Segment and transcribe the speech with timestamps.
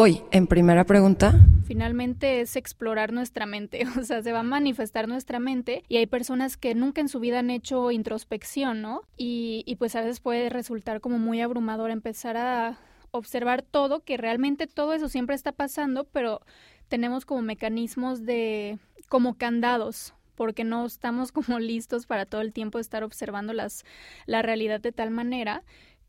[0.00, 1.34] Hoy, en primera pregunta.
[1.64, 6.06] Finalmente es explorar nuestra mente, o sea, se va a manifestar nuestra mente y hay
[6.06, 9.02] personas que nunca en su vida han hecho introspección, ¿no?
[9.16, 12.78] Y, y pues a veces puede resultar como muy abrumador empezar a
[13.10, 16.42] observar todo, que realmente todo eso siempre está pasando, pero
[16.86, 18.78] tenemos como mecanismos de,
[19.08, 23.84] como candados, porque no estamos como listos para todo el tiempo estar observando las,
[24.26, 25.64] la realidad de tal manera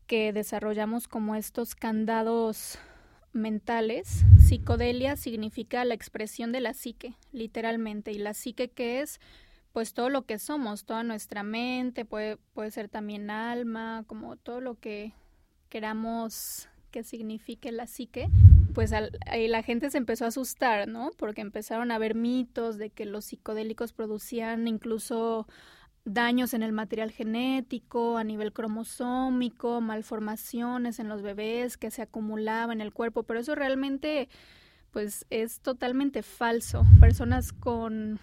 [0.06, 2.78] que desarrollamos como estos candados
[3.32, 4.24] mentales.
[4.38, 9.20] Psicodelia significa la expresión de la psique, literalmente, y la psique que es
[9.72, 14.60] pues todo lo que somos, toda nuestra mente, puede, puede ser también alma, como todo
[14.60, 15.12] lo que
[15.68, 18.28] queramos que signifique la psique,
[18.74, 21.10] pues la gente se empezó a asustar, ¿no?
[21.16, 25.46] Porque empezaron a haber mitos de que los psicodélicos producían incluso
[26.04, 32.78] daños en el material genético, a nivel cromosómico, malformaciones en los bebés que se acumulaban
[32.78, 34.28] en el cuerpo, pero eso realmente
[34.90, 36.84] pues es totalmente falso.
[37.00, 38.18] Personas con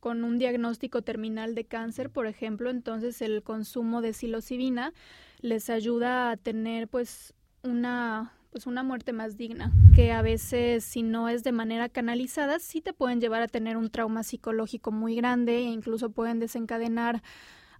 [0.00, 4.92] con un diagnóstico terminal de cáncer, por ejemplo, entonces el consumo de psilocibina
[5.40, 11.02] les ayuda a tener pues una pues una muerte más digna, que a veces si
[11.02, 15.14] no es de manera canalizada sí te pueden llevar a tener un trauma psicológico muy
[15.14, 17.22] grande e incluso pueden desencadenar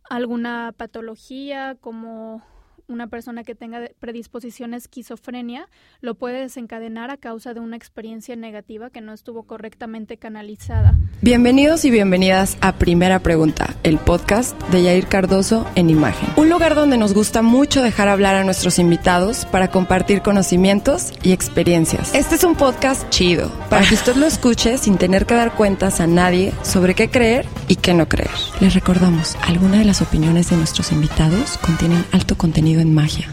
[0.09, 2.43] alguna patología como
[2.91, 5.69] una persona que tenga predisposición a esquizofrenia
[6.01, 10.95] lo puede desencadenar a causa de una experiencia negativa que no estuvo correctamente canalizada.
[11.23, 16.29] Bienvenidos y bienvenidas a Primera Pregunta, el podcast de Yair Cardoso en Imagen.
[16.37, 21.33] Un lugar donde nos gusta mucho dejar hablar a nuestros invitados para compartir conocimientos y
[21.33, 22.15] experiencias.
[22.15, 26.01] Este es un podcast chido, para que usted lo escuche sin tener que dar cuentas
[26.01, 28.31] a nadie sobre qué creer y qué no creer.
[28.61, 33.33] Les recordamos, algunas de las opiniones de nuestros invitados contienen alto contenido en magia.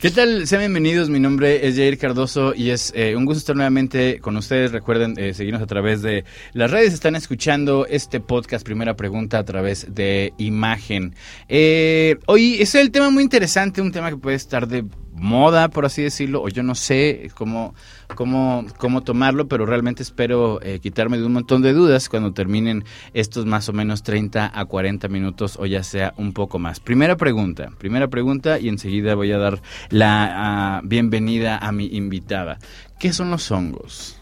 [0.00, 0.46] ¿Qué tal?
[0.46, 4.34] Sean bienvenidos, mi nombre es Jair Cardoso y es eh, un gusto estar nuevamente con
[4.38, 4.72] ustedes.
[4.72, 6.24] Recuerden eh, seguirnos a través de
[6.54, 11.14] las redes, están escuchando este podcast, primera pregunta a través de imagen.
[11.50, 14.86] Eh, hoy es el tema muy interesante, un tema que puede estar de
[15.20, 17.74] moda, por así decirlo, o yo no sé cómo,
[18.14, 22.84] cómo, cómo tomarlo, pero realmente espero eh, quitarme de un montón de dudas cuando terminen
[23.12, 26.80] estos más o menos 30 a 40 minutos o ya sea un poco más.
[26.80, 29.60] Primera pregunta, primera pregunta y enseguida voy a dar
[29.90, 32.58] la ah, bienvenida a mi invitada.
[32.98, 34.18] ¿Qué son los hongos?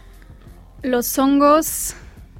[0.83, 1.95] Los hongos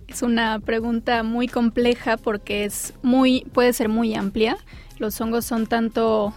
[0.07, 4.57] es una pregunta muy compleja porque es muy puede ser muy amplia.
[4.97, 6.33] Los hongos son tanto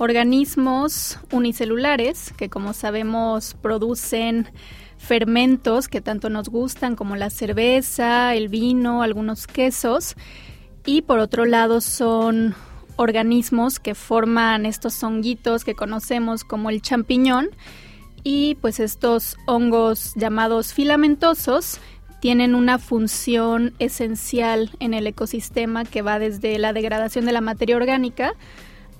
[0.00, 4.48] organismos unicelulares que como sabemos producen
[4.96, 10.16] fermentos que tanto nos gustan como la cerveza, el vino, algunos quesos.
[10.86, 12.54] Y por otro lado son
[12.96, 17.50] organismos que forman estos honguitos que conocemos como el champiñón.
[18.24, 21.78] Y pues estos hongos llamados filamentosos
[22.22, 27.76] tienen una función esencial en el ecosistema que va desde la degradación de la materia
[27.76, 28.32] orgánica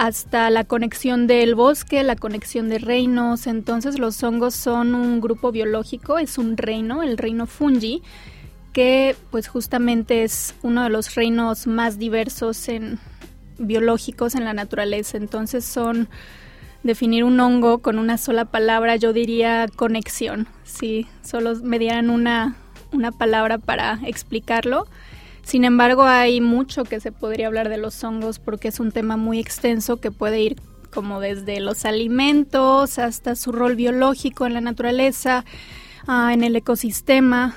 [0.00, 3.46] hasta la conexión del bosque, la conexión de reinos.
[3.46, 8.00] Entonces los hongos son un grupo biológico, es un reino, el reino fungi,
[8.72, 12.98] que pues justamente es uno de los reinos más diversos en
[13.58, 15.18] biológicos en la naturaleza.
[15.18, 16.08] Entonces son
[16.82, 20.48] definir un hongo con una sola palabra, yo diría conexión.
[20.64, 22.56] Si solo me dieran una,
[22.90, 24.86] una palabra para explicarlo,
[25.42, 29.16] sin embargo, hay mucho que se podría hablar de los hongos porque es un tema
[29.16, 30.56] muy extenso que puede ir
[30.90, 35.44] como desde los alimentos hasta su rol biológico en la naturaleza,
[36.06, 37.54] ah, en el ecosistema,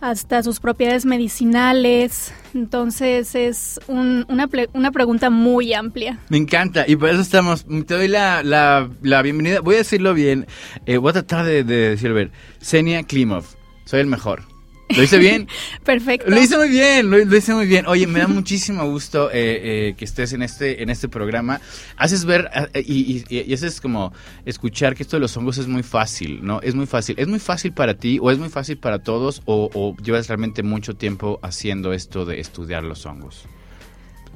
[0.00, 2.32] hasta sus propiedades medicinales.
[2.54, 6.18] Entonces es una, una, pregunta muy amplia.
[6.28, 7.66] Me encanta y por eso estamos.
[7.86, 9.60] Te doy la, la, bienvenida.
[9.60, 10.46] Voy a decirlo bien.
[10.86, 12.32] Eh, voy a tratar de, de decirlo bien.
[12.60, 13.44] Senia Klimov.
[13.84, 14.55] Soy el mejor.
[14.88, 15.48] ¿Lo hice bien?
[15.84, 16.30] Perfecto.
[16.30, 17.86] Lo hice muy bien, lo, hice muy bien.
[17.86, 21.60] Oye, me da muchísimo gusto eh, eh, que estés en este, en este programa.
[21.96, 24.12] Haces ver, eh, y, y, eso es como
[24.44, 26.60] escuchar que esto de los hongos es muy fácil, ¿no?
[26.62, 27.16] Es muy fácil.
[27.18, 30.62] ¿Es muy fácil para ti o es muy fácil para todos o, o llevas realmente
[30.62, 33.46] mucho tiempo haciendo esto de estudiar los hongos?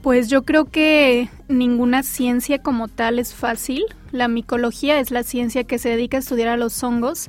[0.03, 3.85] Pues yo creo que ninguna ciencia como tal es fácil.
[4.13, 7.29] La micología es la ciencia que se dedica a estudiar a los hongos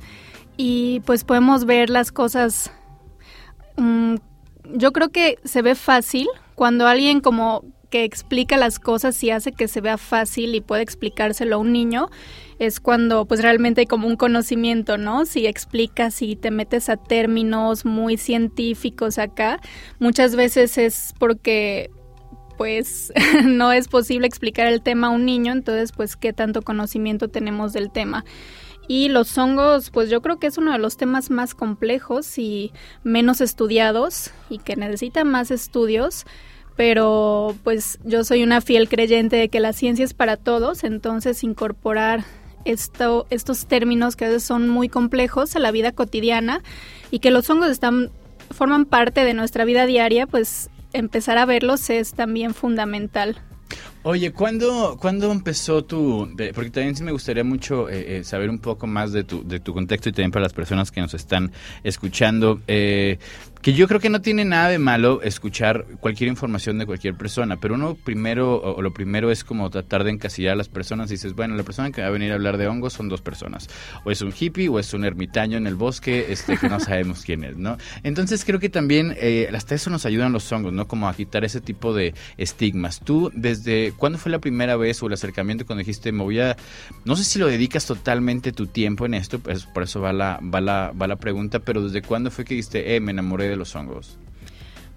[0.57, 2.71] y pues podemos ver las cosas
[3.81, 4.17] Mm,
[4.75, 9.51] yo creo que se ve fácil cuando alguien como que explica las cosas y hace
[9.51, 12.07] que se vea fácil y puede explicárselo a un niño,
[12.59, 15.25] es cuando pues realmente hay como un conocimiento, ¿no?
[15.25, 19.59] Si explicas y te metes a términos muy científicos acá,
[19.99, 21.89] muchas veces es porque
[22.55, 23.11] pues
[23.43, 27.73] no es posible explicar el tema a un niño, entonces pues qué tanto conocimiento tenemos
[27.73, 28.23] del tema.
[28.87, 32.73] Y los hongos, pues yo creo que es uno de los temas más complejos y
[33.03, 36.25] menos estudiados y que necesita más estudios
[36.77, 41.43] pero pues yo soy una fiel creyente de que la ciencia es para todos, entonces
[41.43, 42.23] incorporar
[42.65, 46.63] esto, estos términos que a veces son muy complejos a la vida cotidiana
[47.11, 48.09] y que los hongos están
[48.51, 53.37] forman parte de nuestra vida diaria, pues empezar a verlos es también fundamental.
[54.03, 56.27] Oye, ¿cuándo, ¿cuándo empezó tu...?
[56.56, 59.59] porque también sí me gustaría mucho eh, eh, saber un poco más de tu, de
[59.59, 61.51] tu contexto y también para las personas que nos están
[61.83, 62.59] escuchando.
[62.68, 63.19] Eh,
[63.62, 67.57] que yo creo que no tiene nada de malo escuchar cualquier información de cualquier persona,
[67.57, 71.13] pero uno primero, o lo primero es como tratar de encasillar a las personas y
[71.13, 73.69] dices, bueno, la persona que va a venir a hablar de hongos son dos personas,
[74.03, 77.21] o es un hippie o es un ermitaño en el bosque, este que no sabemos
[77.24, 77.77] quién es, ¿no?
[78.01, 80.88] Entonces creo que también eh, hasta eso nos ayudan los hongos, ¿no?
[80.88, 83.00] Como a quitar ese tipo de estigmas.
[83.00, 86.57] Tú, desde, ¿cuándo fue la primera vez o el acercamiento cuando dijiste, me voy a,
[87.05, 90.39] no sé si lo dedicas totalmente tu tiempo en esto, pues por eso va la,
[90.41, 93.55] va la, va la pregunta, pero desde cuándo fue que dijiste, eh, me enamoré de
[93.55, 94.17] los hongos?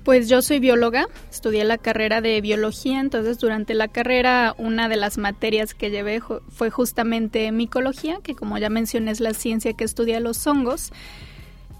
[0.05, 4.97] Pues yo soy bióloga, estudié la carrera de biología, entonces durante la carrera una de
[4.97, 6.21] las materias que llevé
[6.51, 10.93] fue justamente micología, que como ya mencioné es la ciencia que estudia los hongos,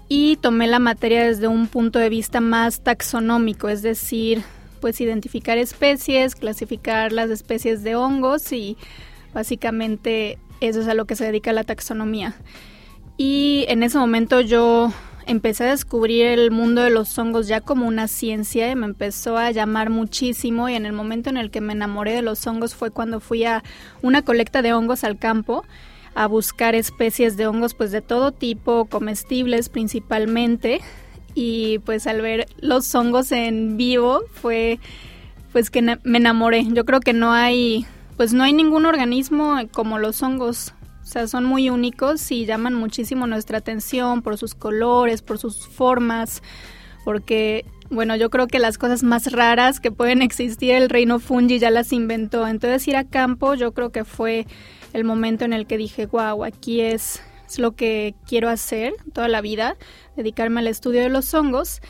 [0.07, 4.43] y tomé la materia desde un punto de vista más taxonómico, es decir,
[4.85, 8.77] pues identificar especies, clasificar las especies de hongos y
[9.33, 12.35] básicamente eso es a lo que se dedica la taxonomía.
[13.17, 14.93] Y en ese momento yo
[15.25, 19.37] empecé a descubrir el mundo de los hongos ya como una ciencia y me empezó
[19.37, 22.75] a llamar muchísimo y en el momento en el que me enamoré de los hongos
[22.75, 23.63] fue cuando fui a
[24.03, 25.65] una colecta de hongos al campo
[26.13, 30.79] a buscar especies de hongos pues de todo tipo, comestibles principalmente
[31.35, 34.79] y pues al ver los hongos en vivo fue
[35.51, 36.65] pues que me enamoré.
[36.71, 37.85] Yo creo que no hay
[38.17, 40.73] pues no hay ningún organismo como los hongos
[41.05, 45.67] o sea, son muy únicos y llaman muchísimo nuestra atención por sus colores, por sus
[45.67, 46.41] formas,
[47.03, 51.59] porque, bueno, yo creo que las cosas más raras que pueden existir, el reino fungi
[51.59, 52.47] ya las inventó.
[52.47, 54.47] Entonces, ir a campo, yo creo que fue
[54.93, 59.27] el momento en el que dije, wow, aquí es, es lo que quiero hacer toda
[59.27, 59.75] la vida,
[60.15, 61.81] dedicarme al estudio de los hongos.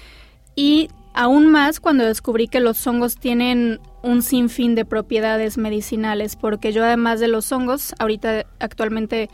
[0.55, 6.71] Y aún más cuando descubrí que los hongos tienen un sinfín de propiedades medicinales, porque
[6.71, 9.29] yo además de los hongos, ahorita actualmente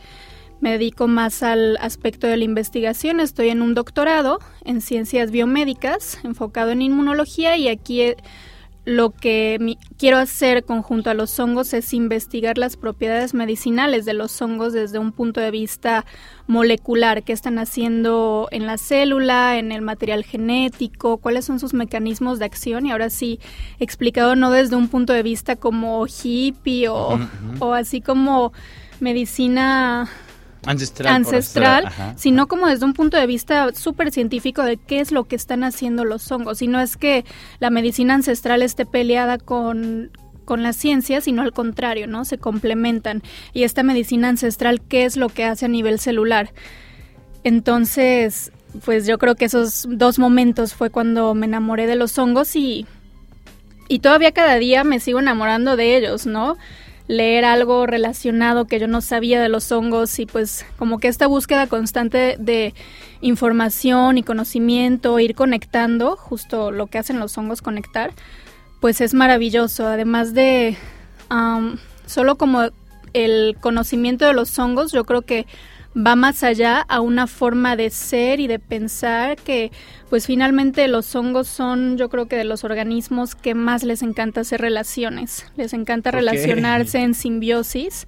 [0.60, 6.20] me dedico más al aspecto de la investigación, estoy en un doctorado en ciencias biomédicas
[6.24, 8.14] enfocado en inmunología y aquí
[8.84, 14.40] lo que quiero hacer conjunto a los hongos es investigar las propiedades medicinales de los
[14.42, 16.04] hongos desde un punto de vista
[16.48, 22.40] molecular, qué están haciendo en la célula, en el material genético, cuáles son sus mecanismos
[22.40, 22.84] de acción.
[22.86, 23.38] Y ahora sí
[23.78, 27.20] explicado no desde un punto de vista como hippie o,
[27.60, 28.52] o así como
[28.98, 30.08] medicina
[30.64, 35.36] ancestral, sino como desde un punto de vista súper científico de qué es lo que
[35.36, 36.62] están haciendo los hongos.
[36.62, 37.24] Y no es que
[37.58, 40.10] la medicina ancestral esté peleada con,
[40.44, 42.24] con la ciencia, sino al contrario, ¿no?
[42.24, 43.22] Se complementan.
[43.52, 46.52] Y esta medicina ancestral, ¿qué es lo que hace a nivel celular?
[47.44, 48.52] Entonces,
[48.84, 52.86] pues yo creo que esos dos momentos fue cuando me enamoré de los hongos y,
[53.88, 56.56] y todavía cada día me sigo enamorando de ellos, ¿no?
[57.12, 61.26] Leer algo relacionado que yo no sabía de los hongos y pues como que esta
[61.26, 62.72] búsqueda constante de
[63.20, 68.12] información y conocimiento, ir conectando, justo lo que hacen los hongos conectar,
[68.80, 69.86] pues es maravilloso.
[69.86, 70.78] Además de
[72.06, 72.70] solo como
[73.12, 75.46] el conocimiento de los hongos, yo creo que
[75.96, 79.70] va más allá a una forma de ser y de pensar que
[80.08, 84.40] pues finalmente los hongos son yo creo que de los organismos que más les encanta
[84.40, 88.06] hacer relaciones, les encanta relacionarse en simbiosis.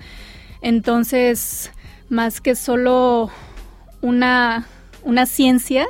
[0.63, 1.71] Entonces,
[2.09, 3.31] más que solo
[4.01, 4.67] una,
[5.03, 5.87] una ciencia,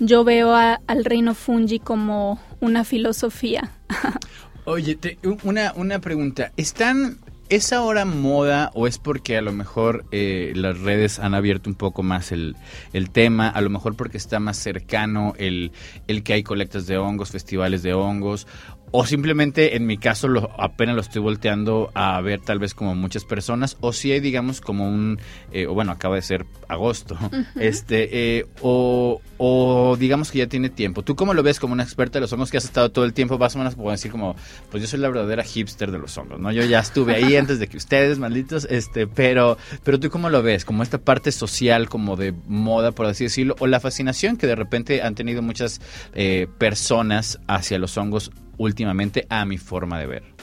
[0.00, 3.70] yo veo al reino fungi como una filosofía.
[4.64, 4.98] Oye,
[5.44, 6.52] una, una pregunta.
[6.58, 7.18] ¿Están
[7.50, 11.76] ¿Es ahora moda o es porque a lo mejor eh, las redes han abierto un
[11.76, 12.56] poco más el,
[12.92, 13.48] el, tema?
[13.48, 15.72] A lo mejor porque está más cercano el,
[16.08, 18.46] el que hay colectas de hongos, festivales de hongos,
[18.90, 22.94] o simplemente en mi caso lo, apenas lo estoy volteando a ver tal vez como
[22.94, 23.76] muchas personas.
[23.80, 25.18] O si hay digamos como un
[25.52, 27.16] eh, bueno acaba de ser agosto.
[27.58, 31.02] Este eh, o, o, digamos que ya tiene tiempo.
[31.02, 33.12] Tú cómo lo ves como una experta de los hongos que has estado todo el
[33.12, 34.36] tiempo más o menos puedo decir como
[34.70, 37.58] pues yo soy la verdadera hipster de los hongos no yo ya estuve ahí antes
[37.58, 41.88] de que ustedes malditos este pero pero tú cómo lo ves como esta parte social
[41.88, 45.80] como de moda por así decirlo o la fascinación que de repente han tenido muchas
[46.14, 50.38] eh, personas hacia los hongos últimamente a mi forma de ver?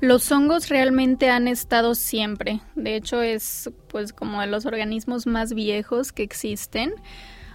[0.00, 2.60] Los hongos realmente han estado siempre.
[2.74, 6.94] De hecho, es pues como de los organismos más viejos que existen.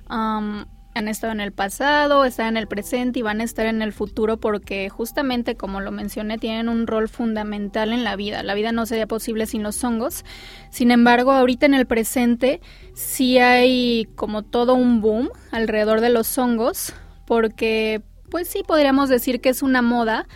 [0.08, 3.94] han estado en el pasado, están en el presente y van a estar en el
[3.94, 8.44] futuro porque justamente como lo mencioné tienen un rol fundamental en la vida.
[8.44, 10.24] La vida no sería posible sin los hongos.
[10.70, 12.62] Sin embargo, ahorita en el presente
[12.94, 16.94] sí hay como todo un boom alrededor de los hongos
[17.26, 20.28] porque pues sí podríamos decir que es una moda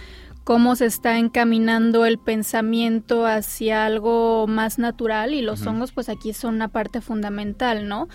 [0.44, 6.34] cómo se está encaminando el pensamiento hacia algo más natural y los hongos pues aquí
[6.34, 8.08] son una parte fundamental, ¿no?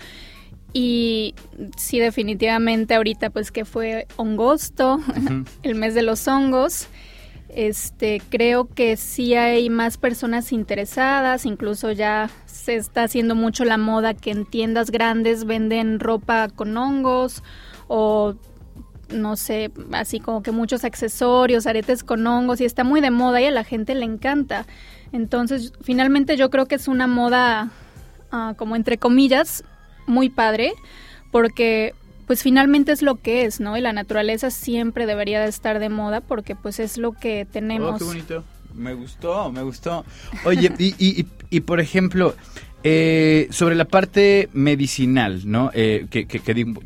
[0.73, 1.33] Y
[1.77, 4.99] sí, definitivamente ahorita pues que fue hongosto,
[5.63, 6.89] el mes de los hongos,
[7.47, 13.77] este, creo que sí hay más personas interesadas, incluso ya se está haciendo mucho la
[13.77, 17.43] moda que en tiendas grandes venden ropa con hongos
[17.87, 18.35] o
[19.09, 23.41] no sé, así como que muchos accesorios, aretes con hongos y está muy de moda
[23.41, 24.65] y a la gente le encanta.
[25.11, 27.71] Entonces, finalmente yo creo que es una moda
[28.31, 29.63] ah, como entre comillas
[30.07, 30.73] muy padre
[31.31, 31.93] porque
[32.27, 33.77] pues finalmente es lo que es, ¿no?
[33.77, 37.95] Y la naturaleza siempre debería de estar de moda porque pues es lo que tenemos.
[37.95, 38.43] Oh, qué bonito.
[38.73, 40.03] Me gustó, me gustó.
[40.43, 42.35] Oye, y, y, y por ejemplo,
[42.87, 45.71] eh, sobre la parte medicinal, ¿no?
[45.73, 46.25] Eh, que,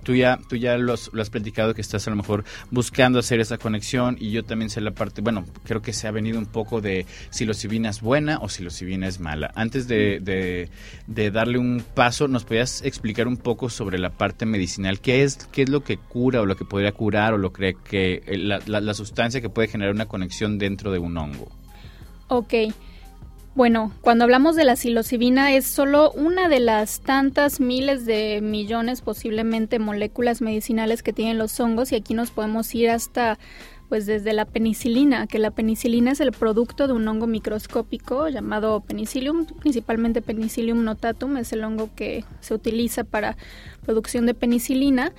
[0.01, 3.58] tú ya, tú ya lo has, platicado, que estás a lo mejor buscando hacer esa
[3.58, 6.79] conexión y yo también sé la parte, bueno, creo que se ha venido un poco
[6.79, 9.51] de si lo psilocibina es buena o si lo psilocibina es mala.
[9.56, 10.70] Antes de,
[11.06, 15.01] darle un paso, ¿nos podías explicar un poco sobre la parte medicinal?
[15.01, 17.75] ¿Qué es, qué es lo que cura o lo que podría curar o lo que,
[17.75, 21.51] que la, la sustancia que puede generar una conexión dentro de un hongo?
[22.29, 22.53] Ok.
[23.60, 29.01] Bueno, cuando hablamos de la psilocibina es solo una de las tantas miles de millones
[29.01, 33.38] posiblemente moléculas medicinales que tienen los hongos y aquí nos podemos ir hasta
[33.89, 38.80] pues desde la penicilina, que la penicilina es el producto de un hongo microscópico llamado
[38.80, 43.36] penicillium, principalmente penicillium notatum, es el hongo que se utiliza para
[43.86, 45.12] producción de penicilina,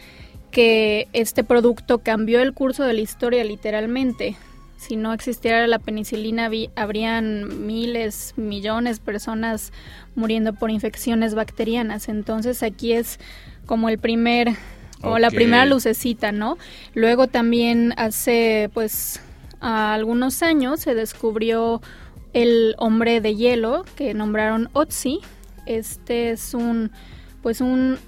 [0.50, 4.38] que este producto cambió el curso de la historia literalmente
[4.80, 9.74] si no existiera la penicilina, habrían miles, millones de personas
[10.14, 12.08] muriendo por infecciones bacterianas.
[12.08, 13.20] Entonces aquí es
[13.66, 14.54] como el primer
[15.02, 16.56] o la primera lucecita, ¿no?
[16.94, 19.20] Luego también hace pues
[19.60, 21.82] algunos años se descubrió
[22.32, 25.20] el hombre de hielo que nombraron Otzi.
[25.66, 26.90] Este es un
[27.42, 27.98] pues un,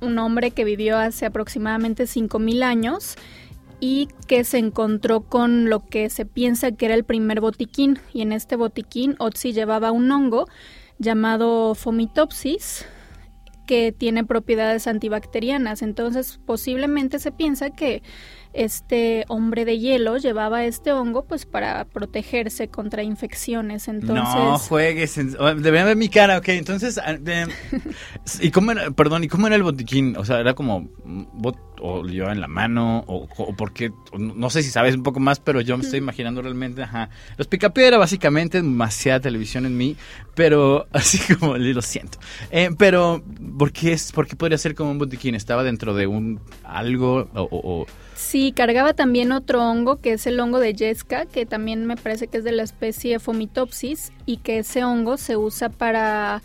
[0.00, 3.16] un hombre que vivió hace aproximadamente 5000 años
[3.84, 7.98] y que se encontró con lo que se piensa que era el primer botiquín.
[8.12, 10.46] Y en este botiquín Otzi llevaba un hongo
[11.00, 12.86] llamado Fomitopsis
[13.66, 15.82] que tiene propiedades antibacterianas.
[15.82, 18.04] Entonces posiblemente se piensa que
[18.52, 23.88] este hombre de hielo llevaba este hongo pues para protegerse contra infecciones.
[23.88, 26.48] Entonces No juegues, deberían ver mi cara, ok.
[26.48, 27.16] Entonces, ah,
[28.40, 30.16] ¿y cómo era, perdón, y cómo era el botiquín?
[30.16, 34.62] O sea, era como bot, o llevaba en la mano o, o porque no sé
[34.62, 37.10] si sabes un poco más, pero yo me estoy imaginando realmente, ajá.
[37.36, 39.96] Los picapiedra básicamente demasiada televisión en mí,
[40.34, 42.18] pero así como lo siento.
[42.50, 43.22] Eh, pero
[43.58, 45.34] ¿por qué es por qué podría ser como un botiquín?
[45.34, 47.86] Estaba dentro de un algo o, o
[48.22, 52.28] Sí, cargaba también otro hongo que es el hongo de Yesca, que también me parece
[52.28, 56.40] que es de la especie Fomitopsis y que ese hongo se usa para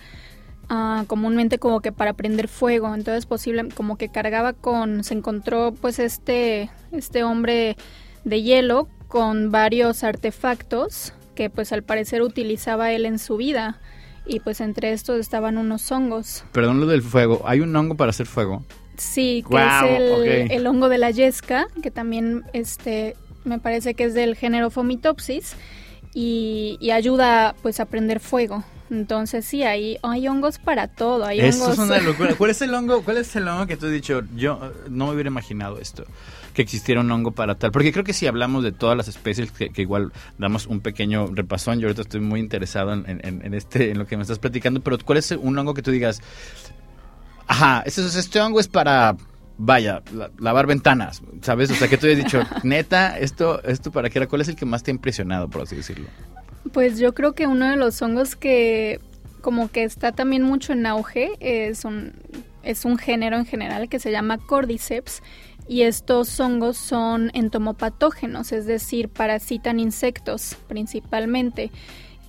[0.70, 2.94] uh, comúnmente como que para prender fuego.
[2.94, 7.78] Entonces posible como que cargaba con se encontró pues este este hombre
[8.26, 13.80] de hielo con varios artefactos que pues al parecer utilizaba él en su vida
[14.26, 16.44] y pues entre estos estaban unos hongos.
[16.52, 18.66] Perdón lo del fuego, ¿hay un hongo para hacer fuego?
[18.98, 24.14] Sí, que es el, hongo de la yesca, que también este me parece que es
[24.14, 25.56] del género Fomitopsis
[26.14, 28.64] y, ayuda pues a prender fuego.
[28.90, 31.26] Entonces sí, hay, hay hongos para todo.
[31.26, 32.36] Hay esto es una locura.
[32.36, 33.04] ¿Cuál es el hongo?
[33.04, 34.22] ¿Cuál es el hongo que tú has dicho?
[34.36, 36.06] Yo no me hubiera imaginado esto,
[36.54, 37.72] que existiera un hongo para tal.
[37.72, 41.80] Porque creo que si hablamos de todas las especies, que, igual damos un pequeño repasón.
[41.80, 44.80] Yo ahorita estoy muy interesado en, en, este, en lo que me estás platicando.
[44.80, 46.22] Pero ¿cuál es un hongo que tú digas?
[47.48, 49.16] Ajá, este, este hongo es para,
[49.58, 50.04] vaya,
[50.38, 51.72] lavar ventanas, ¿sabes?
[51.72, 54.56] O sea, que tú has dicho, neta, esto, esto para qué era, ¿cuál es el
[54.56, 56.08] que más te ha impresionado, por así decirlo?
[56.74, 59.00] Pues yo creo que uno de los hongos que
[59.42, 62.14] como que está también mucho en auge es un,
[62.64, 65.22] es un género en general que se llama Cordyceps
[65.70, 71.72] y estos hongos son entomopatógenos, es decir, parasitan insectos principalmente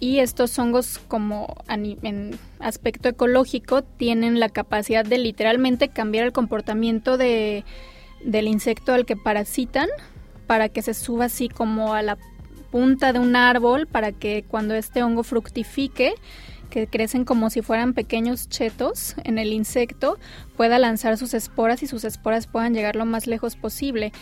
[0.01, 7.17] y estos hongos como en aspecto ecológico tienen la capacidad de literalmente cambiar el comportamiento
[7.17, 7.65] de,
[8.25, 9.89] del insecto al que parasitan
[10.47, 12.19] para que se suba así como a la
[12.71, 16.15] punta de un árbol para que cuando este hongo fructifique,
[16.71, 20.19] que crecen como si fueran pequeños chetos en el insecto,
[20.57, 24.13] pueda lanzar sus esporas y sus esporas puedan llegar lo más lejos posible.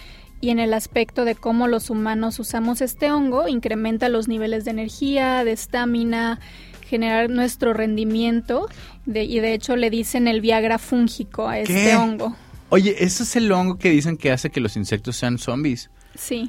[0.47, 4.71] Y en el aspecto de cómo los humanos usamos este hongo, incrementa los niveles de
[4.71, 6.39] energía, de estamina,
[6.83, 8.69] generar nuestro rendimiento
[9.07, 12.37] y de hecho le dicen el Viagra fúngico a este hongo.
[12.69, 15.91] Oye, ¿eso es el hongo que dicen que hace que los insectos sean zombies?
[16.15, 16.49] Sí.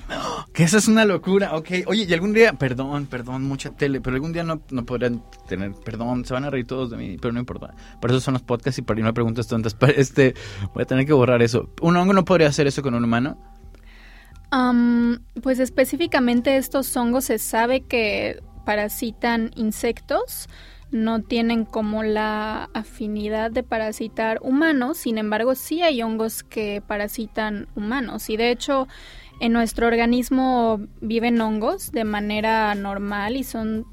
[0.53, 1.69] Que eso es una locura, ok.
[1.87, 5.73] Oye, y algún día, perdón, perdón, mucha tele, pero algún día no, no podrían tener,
[5.73, 7.73] perdón, se van a reír todos de mí, pero no importa.
[7.99, 9.75] Por eso son los podcasts y para no preguntas tontas.
[9.97, 10.35] Este,
[10.75, 11.71] voy a tener que borrar eso.
[11.81, 13.56] ¿Un hongo no podría hacer eso con un humano?
[15.41, 20.47] Pues específicamente estos hongos se sabe que parasitan insectos
[20.89, 27.67] no tienen como la afinidad de parasitar humanos, sin embargo sí hay hongos que parasitan
[27.75, 28.29] humanos.
[28.29, 28.87] Y de hecho
[29.39, 33.85] en nuestro organismo viven hongos de manera normal y son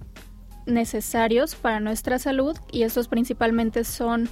[0.67, 4.29] necesarios para nuestra salud y estos principalmente son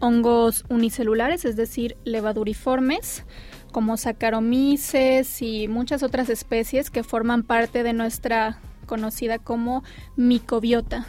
[0.00, 3.24] hongos unicelulares, es decir, levaduriformes,
[3.72, 9.82] como Saccharomyces y muchas otras especies que forman parte de nuestra conocida como
[10.16, 11.06] microbiota.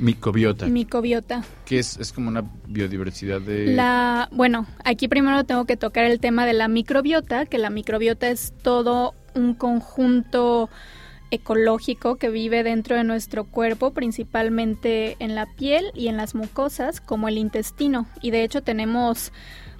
[0.00, 0.66] Micobiota.
[0.66, 1.44] Micobiota.
[1.64, 3.66] Que es, es como una biodiversidad de...
[3.74, 8.28] La, bueno, aquí primero tengo que tocar el tema de la microbiota, que la microbiota
[8.28, 10.70] es todo un conjunto
[11.30, 17.00] ecológico que vive dentro de nuestro cuerpo, principalmente en la piel y en las mucosas,
[17.00, 18.06] como el intestino.
[18.22, 19.32] Y de hecho tenemos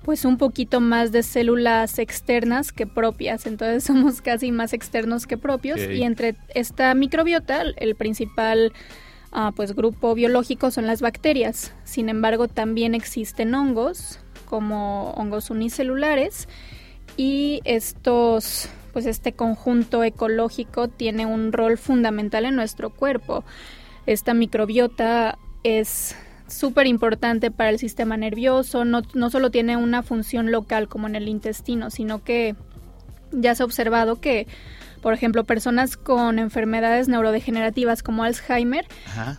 [0.09, 5.37] pues un poquito más de células externas que propias, entonces somos casi más externos que
[5.37, 5.79] propios.
[5.79, 8.73] Y entre esta microbiota, el principal
[9.33, 11.75] Ah, pues grupo biológico son las bacterias.
[11.85, 16.49] Sin embargo, también existen hongos, como hongos unicelulares,
[17.19, 23.45] y estos, pues este conjunto ecológico tiene un rol fundamental en nuestro cuerpo.
[24.07, 26.17] Esta microbiota es
[26.49, 31.17] súper importante para el sistema nervioso, no, no solo tiene una función local como en
[31.17, 32.57] el intestino, sino que
[33.33, 34.46] ya se ha observado que
[35.01, 38.87] por ejemplo, personas con enfermedades neurodegenerativas como Alzheimer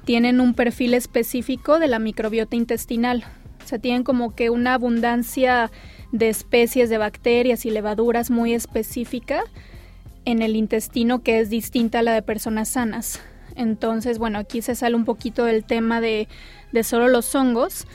[0.06, 3.26] tienen un perfil específico de la microbiota intestinal.
[3.64, 5.70] O sea, tienen como que una abundancia
[6.12, 9.44] de especies de bacterias y levaduras muy específica
[10.26, 13.22] en el intestino que es distinta a la de personas sanas.
[13.56, 16.30] Entonces, bueno, aquí se sale un poquito del tema de,
[16.72, 17.88] de solo los hongos,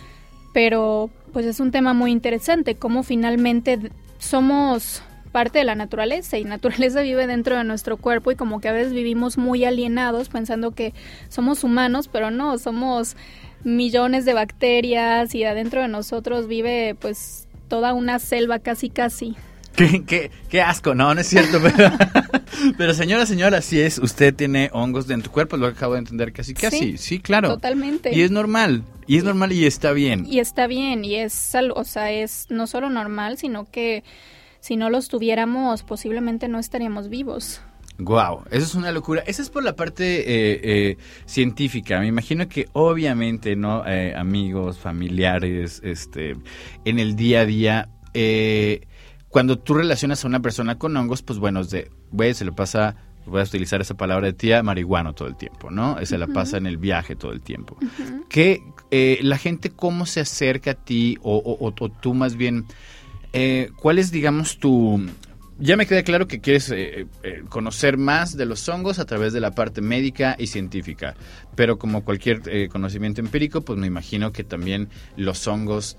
[0.52, 3.78] pero pues es un tema muy interesante, cómo finalmente
[4.18, 8.68] somos parte de la naturaleza y naturaleza vive dentro de nuestro cuerpo y como que
[8.68, 10.94] a veces vivimos muy alienados pensando que
[11.28, 13.16] somos humanos, pero no, somos
[13.64, 19.34] millones de bacterias y adentro de nosotros vive pues toda una selva casi casi.
[19.76, 21.90] Qué, qué, asco, no, no es cierto, pero,
[22.78, 26.32] pero señora, señora, si es, usted tiene hongos en tu cuerpo, lo acabo de entender
[26.32, 27.48] casi, casi, sí, claro.
[27.48, 28.14] Totalmente.
[28.14, 30.26] Y es normal, y es normal y está bien.
[30.28, 34.04] Y está bien, y es, o sea, es no solo normal, sino que
[34.60, 37.60] si no los tuviéramos, posiblemente no estaríamos vivos.
[37.98, 39.22] Wow, eso es una locura.
[39.26, 42.00] Esa es por la parte eh, eh, científica.
[42.00, 43.86] Me imagino que obviamente, ¿no?
[43.86, 46.36] Eh, amigos, familiares, este,
[46.84, 47.88] en el día a día,
[49.34, 52.94] cuando tú relacionas a una persona con hongos, pues bueno, de, güey, se le pasa,
[53.26, 55.98] voy a utilizar esa palabra de tía, marihuano todo el tiempo, ¿no?
[56.06, 57.76] Se la pasa en el viaje todo el tiempo.
[58.28, 58.62] Que
[59.20, 62.64] la gente, ¿cómo se acerca a ti o, o tú más bien
[63.36, 65.04] eh, ¿cuál es, digamos, tu...
[65.58, 69.32] Ya me queda claro que quieres eh, eh, conocer más de los hongos a través
[69.32, 71.14] de la parte médica y científica,
[71.54, 75.96] pero como cualquier conocimiento empírico, pues me imagino que también los hongos,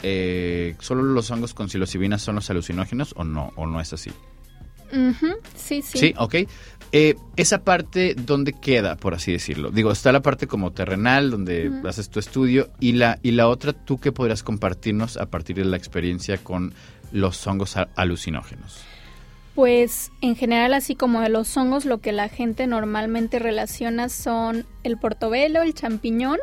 [0.80, 4.12] solo los hongos con psilocibina son los alucinógenos o no, o no es así.
[5.56, 5.98] Sí, sí.
[5.98, 6.36] Sí, ok.
[6.92, 9.72] esa parte, ¿dónde queda, por así decirlo?
[9.72, 13.72] Digo, está la parte como terrenal, donde haces tu estudio, y la, y la otra,
[13.72, 16.74] ¿tú qué podrías compartirnos a partir de la experiencia con
[17.14, 18.84] los hongos alucinógenos?
[19.56, 24.66] Pues en general, así como de los hongos, lo que la gente normalmente relaciona son
[24.84, 26.40] el portobelo, el champiñón,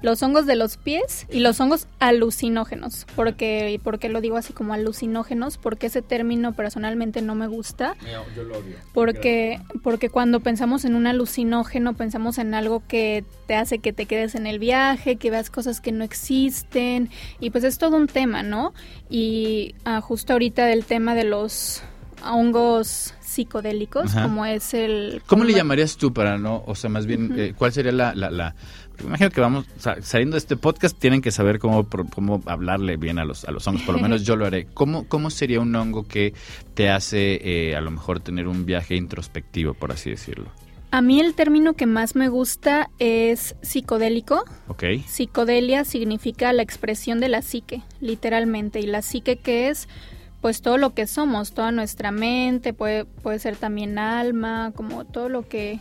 [0.00, 3.06] los hongos de los pies y los hongos alucinógenos.
[3.16, 5.58] Porque, ¿Por qué lo digo así como alucinógenos?
[5.58, 7.96] Porque ese término personalmente no me gusta.
[8.34, 8.76] yo lo odio.
[8.94, 14.06] Porque, porque cuando pensamos en un alucinógeno, pensamos en algo que te hace que te
[14.06, 17.10] quedes en el viaje, que veas cosas que no existen.
[17.40, 18.72] Y pues es todo un tema, ¿no?
[19.10, 21.82] Y ah, justo ahorita del tema de los
[22.32, 25.22] hongos psicodélicos, como es el...
[25.26, 28.54] ¿Cómo le llamarías tú para no, o sea, más bien, eh, cuál sería la, la,
[29.02, 29.66] imagino que vamos,
[30.02, 33.66] saliendo de este podcast, tienen que saber cómo, cómo hablarle bien a los, a los
[33.66, 34.66] hongos, por lo menos yo lo haré.
[34.74, 36.34] ¿Cómo, cómo sería un hongo que
[36.74, 40.50] te hace eh, a lo mejor tener un viaje introspectivo, por así decirlo?
[40.94, 44.44] A mí el término que más me gusta es psicodélico.
[44.68, 44.84] Ok.
[45.08, 48.78] Psicodelia significa la expresión de la psique, literalmente.
[48.78, 49.88] Y la psique que es,
[50.44, 55.30] pues todo lo que somos, toda nuestra mente, puede, puede ser también alma, como todo
[55.30, 55.80] lo que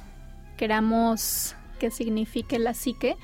[0.55, 3.17] queramos que signifique la psique.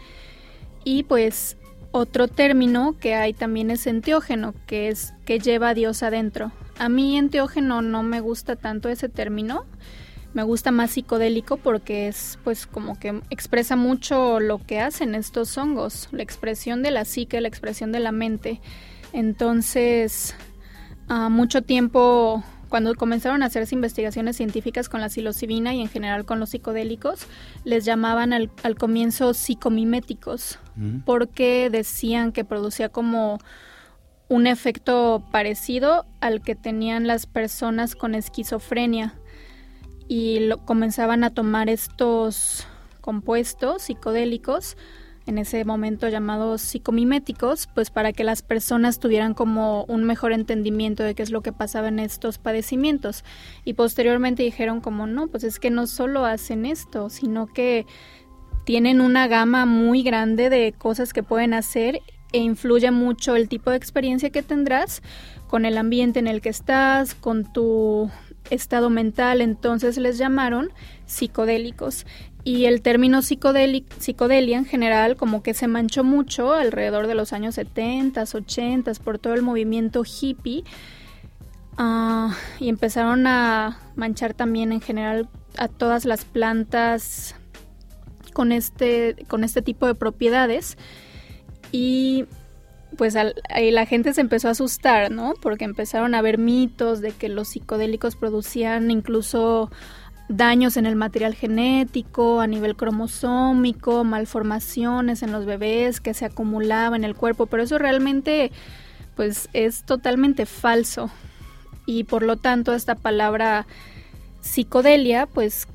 [0.83, 1.55] Y pues
[1.91, 6.51] otro término que hay también es enteógeno, que es que lleva a Dios adentro.
[6.77, 9.65] A mí enteógeno no me gusta tanto ese término
[10.33, 15.57] me gusta más psicodélico porque es pues como que expresa mucho lo que hacen estos
[15.57, 18.59] hongos, la expresión de la psique, la expresión de la mente.
[19.11, 20.35] Entonces,
[21.09, 26.23] a mucho tiempo cuando comenzaron a hacerse investigaciones científicas con la psilocibina y en general
[26.23, 27.25] con los psicodélicos,
[27.65, 30.99] les llamaban al, al comienzo psicomiméticos, mm.
[30.99, 33.39] porque decían que producía como
[34.29, 39.15] un efecto parecido al que tenían las personas con esquizofrenia
[40.07, 42.67] y lo, comenzaban a tomar estos
[43.01, 44.77] compuestos psicodélicos
[45.29, 51.03] en ese momento llamados psicomiméticos, pues para que las personas tuvieran como un mejor entendimiento
[51.03, 53.23] de qué es lo que pasaba en estos padecimientos.
[53.63, 57.85] Y posteriormente dijeron como no, pues es que no solo hacen esto, sino que
[58.65, 63.69] tienen una gama muy grande de cosas que pueden hacer e influye mucho el tipo
[63.69, 65.03] de experiencia que tendrás
[65.47, 68.09] con el ambiente en el que estás, con tu
[68.49, 70.71] estado mental, entonces les llamaron
[71.05, 72.05] psicodélicos.
[72.43, 77.55] Y el término psicodelia en general como que se manchó mucho alrededor de los años
[77.55, 80.63] 70, 80 por todo el movimiento hippie.
[81.77, 87.35] Ah, y empezaron a manchar también en general a todas las plantas
[88.33, 90.77] con este, con este tipo de propiedades.
[91.71, 92.25] Y
[92.97, 95.33] pues la gente se empezó a asustar, ¿no?
[95.41, 99.69] Porque empezaron a haber mitos de que los psicodélicos producían incluso
[100.29, 107.03] daños en el material genético, a nivel cromosómico, malformaciones en los bebés que se acumulaban
[107.03, 108.51] en el cuerpo, pero eso realmente
[109.15, 111.09] pues es totalmente falso.
[111.85, 113.65] Y por lo tanto esta palabra
[114.39, 115.67] psicodelia, pues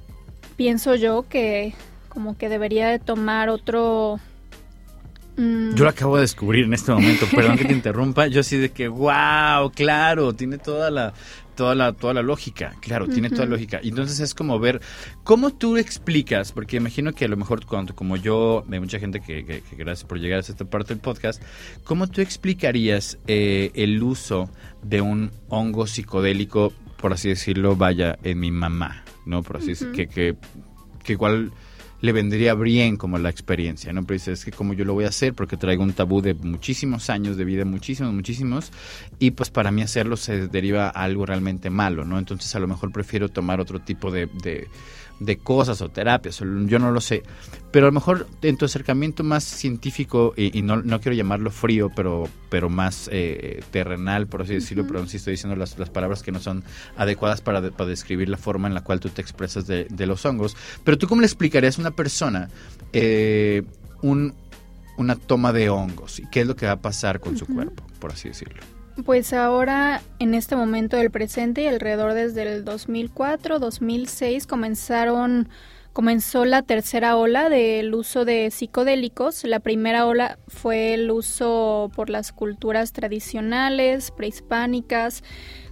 [0.57, 1.75] pienso yo que
[2.09, 4.21] como que debería de tomar otro
[5.37, 5.75] Mm.
[5.75, 8.71] Yo lo acabo de descubrir en este momento, perdón que te interrumpa, yo así de
[8.71, 11.13] que, wow, claro, tiene toda la,
[11.55, 13.81] toda la, toda la lógica, claro, tiene toda la lógica.
[13.83, 14.81] Entonces es como ver,
[15.23, 16.53] ¿cómo tú explicas?
[16.53, 20.19] Porque imagino que a lo mejor cuando, como yo, hay mucha gente que, gracias por
[20.19, 21.43] llegar a esta parte del podcast,
[21.85, 24.51] ¿cómo tú explicarías eh, el uso
[24.83, 29.43] de un hongo psicodélico, por así decirlo, vaya, en mi mamá, ¿no?
[29.43, 30.37] Por así decirlo, que, que,
[31.03, 31.53] que igual
[32.05, 34.03] le vendría bien como la experiencia, ¿no?
[34.03, 36.35] Pero dices, es que como yo lo voy a hacer porque traigo un tabú de
[36.35, 38.73] muchísimos años de vida, muchísimos, muchísimos,
[39.19, 42.19] y pues para mí hacerlo se deriva a algo realmente malo, ¿no?
[42.19, 44.29] Entonces a lo mejor prefiero tomar otro tipo de
[45.43, 47.23] cosas o terapias, yo no lo sé,
[47.71, 51.91] pero a lo mejor en tu acercamiento más científico, y, no, no, quiero llamarlo frío,
[51.95, 56.23] pero, pero más eh, terrenal, por así decirlo, pero sí estoy diciendo las, las palabras
[56.23, 56.65] que no son
[56.97, 60.25] adecuadas para, para, describir la forma en la cual tú te expresas de, de los
[60.25, 62.49] hongos, pero tú cómo le explicarías a una persona
[62.93, 63.63] eh,
[64.03, 64.35] un,
[64.97, 67.85] una toma de hongos y qué es lo que va a pasar con su cuerpo,
[67.99, 68.74] por así decirlo.
[69.03, 75.49] Pues ahora, en este momento del presente y alrededor desde el 2004, 2006, comenzaron,
[75.93, 79.43] comenzó la tercera ola del uso de psicodélicos.
[79.43, 85.25] La primera ola fue el uso por las culturas tradicionales, prehispánicas,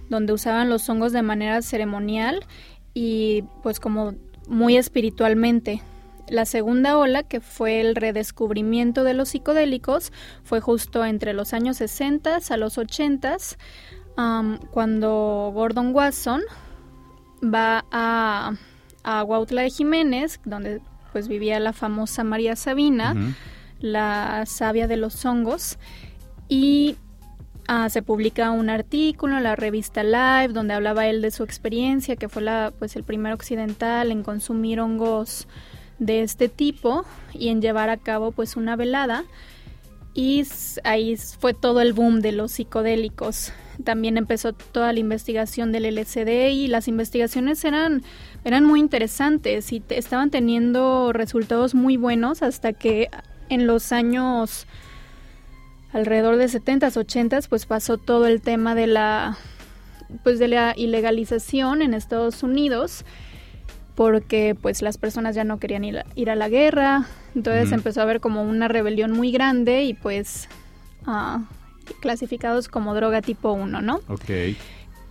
[0.09, 2.45] donde usaban los hongos de manera ceremonial
[2.93, 4.15] y pues como
[4.49, 5.81] muy espiritualmente.
[6.29, 10.11] La segunda ola, que fue el redescubrimiento de los psicodélicos,
[10.43, 13.37] fue justo entre los años 60 a los 80,
[14.71, 16.41] cuando Gordon Wasson
[17.43, 18.53] va a,
[19.03, 20.81] a Huautla de Jiménez, donde
[21.11, 23.15] pues vivía la famosa María Sabina,
[23.79, 25.77] la sabia de los hongos,
[26.47, 26.95] y
[27.67, 32.15] ah, se publica un artículo en la revista Live donde hablaba él de su experiencia,
[32.15, 35.47] que fue la, pues el primer occidental en consumir hongos
[36.05, 39.25] de este tipo y en llevar a cabo pues una velada
[40.13, 40.45] y
[40.83, 43.51] ahí fue todo el boom de los psicodélicos.
[43.83, 48.03] También empezó toda la investigación del LSD y las investigaciones eran,
[48.43, 53.09] eran muy interesantes y estaban teniendo resultados muy buenos hasta que
[53.49, 54.67] en los años
[55.91, 59.37] alrededor de 70s, 80s, pues pasó todo el tema de la
[60.23, 63.03] pues de la ilegalización en Estados Unidos
[63.95, 67.99] porque pues las personas ya no querían ir a, ir a la guerra, entonces empezó
[68.01, 70.47] a haber como una rebelión muy grande y pues
[71.05, 71.43] ah,
[71.99, 73.99] clasificados como droga tipo 1, ¿no?
[74.07, 74.55] Ok.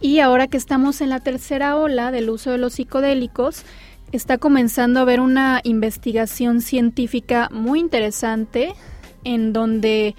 [0.00, 3.64] Y ahora que estamos en la tercera ola del uso de los psicodélicos,
[4.10, 8.74] está comenzando a haber una investigación científica muy interesante
[9.24, 10.16] en donde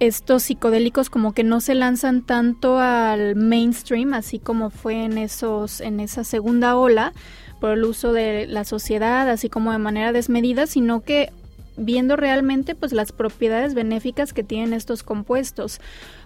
[0.00, 5.80] estos psicodélicos como que no se lanzan tanto al mainstream, así como fue en esos
[5.80, 7.12] en esa segunda ola
[7.60, 11.32] por el uso de la sociedad, así como de manera desmedida, sino que
[11.76, 15.80] viendo realmente pues las propiedades benéficas que tienen estos compuestos,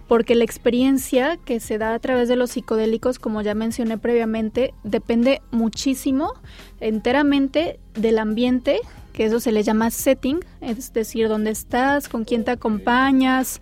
[0.07, 4.73] porque la experiencia que se da a través de los psicodélicos, como ya mencioné previamente,
[4.83, 6.33] depende muchísimo
[6.79, 8.79] enteramente del ambiente
[9.13, 13.61] que eso se le llama setting, es decir, dónde estás, con quién te acompañas.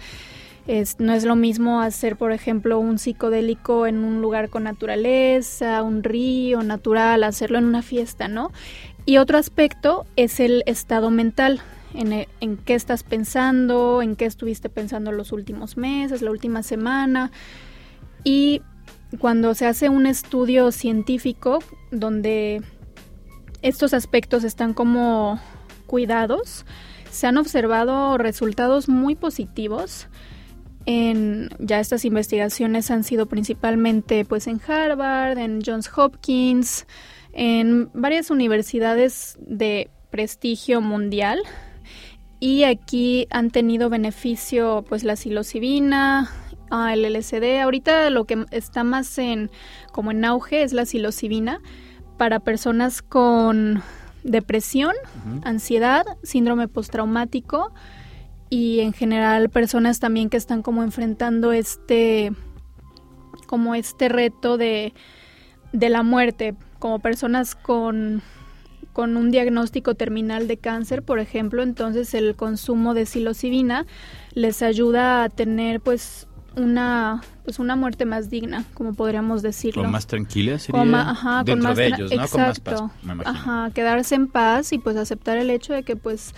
[0.67, 5.81] Es, no es lo mismo hacer, por ejemplo, un psicodélico en un lugar con naturaleza,
[5.81, 8.51] un río natural, hacerlo en una fiesta, ¿no?
[9.05, 11.61] Y otro aspecto es el estado mental,
[11.93, 17.31] en, en, qué estás pensando, en qué estuviste pensando los últimos meses, la última semana.
[18.23, 18.61] Y
[19.19, 22.61] cuando se hace un estudio científico donde
[23.61, 25.39] estos aspectos están como
[25.85, 26.65] cuidados.
[27.11, 30.07] Se han observado resultados muy positivos.
[30.85, 36.87] En, ya estas investigaciones han sido principalmente pues en Harvard, en Johns Hopkins,
[37.33, 41.39] en varias universidades de prestigio mundial
[42.39, 46.29] y aquí han tenido beneficio pues la psilocibina,
[46.91, 47.61] el LSD.
[47.61, 49.51] Ahorita lo que está más en
[49.91, 51.61] como en auge es la psilocibina
[52.17, 53.83] para personas con
[54.23, 54.93] depresión,
[55.43, 57.73] ansiedad, síndrome postraumático
[58.51, 62.33] y en general personas también que están como enfrentando este
[63.47, 64.93] como este reto de,
[65.71, 68.21] de la muerte, como personas con
[68.91, 73.85] con un diagnóstico terminal de cáncer, por ejemplo, entonces el consumo de psilocibina
[74.33, 79.83] les ayuda a tener pues una pues una muerte más digna, como podríamos decirlo.
[79.83, 82.27] Con más tranquila sería ajá, dentro con más de ellos, ¿no?
[82.27, 82.81] Con más paz,
[83.23, 86.33] Ajá, quedarse en paz y pues aceptar el hecho de que pues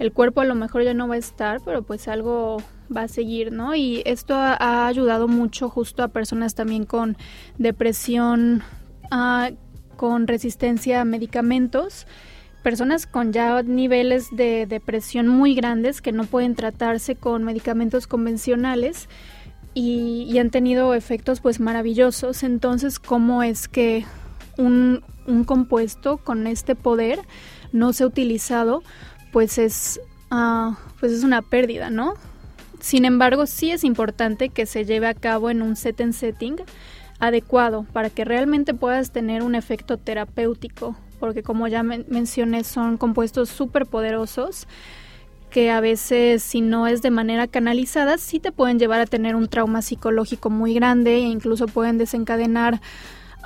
[0.00, 2.56] el cuerpo a lo mejor ya no va a estar, pero pues algo
[2.94, 3.76] va a seguir, ¿no?
[3.76, 7.16] Y esto ha, ayudado mucho justo a personas también con
[7.58, 8.64] depresión,
[9.12, 9.50] ah,
[9.96, 12.06] con resistencia a medicamentos
[12.62, 19.08] personas con ya niveles de depresión muy grandes que no pueden tratarse con medicamentos convencionales
[19.72, 22.42] y, han tenido efectos pues maravillosos.
[22.42, 24.04] Entonces, ¿cómo es que
[24.56, 25.02] un,
[25.46, 27.20] compuesto con este poder
[27.72, 28.82] no se ha utilizado?
[29.32, 32.14] Pues es, uh, pues es una pérdida, ¿no?
[32.80, 36.56] Sin embargo, sí es importante que se lleve a cabo en un set and setting
[37.18, 43.50] adecuado para que realmente puedas tener un efecto terapéutico, porque como ya mencioné, son compuestos
[43.50, 44.66] súper poderosos
[45.50, 49.34] que a veces si no es de manera canalizada sí te pueden llevar a tener
[49.34, 52.80] un trauma psicológico muy grande e incluso pueden desencadenar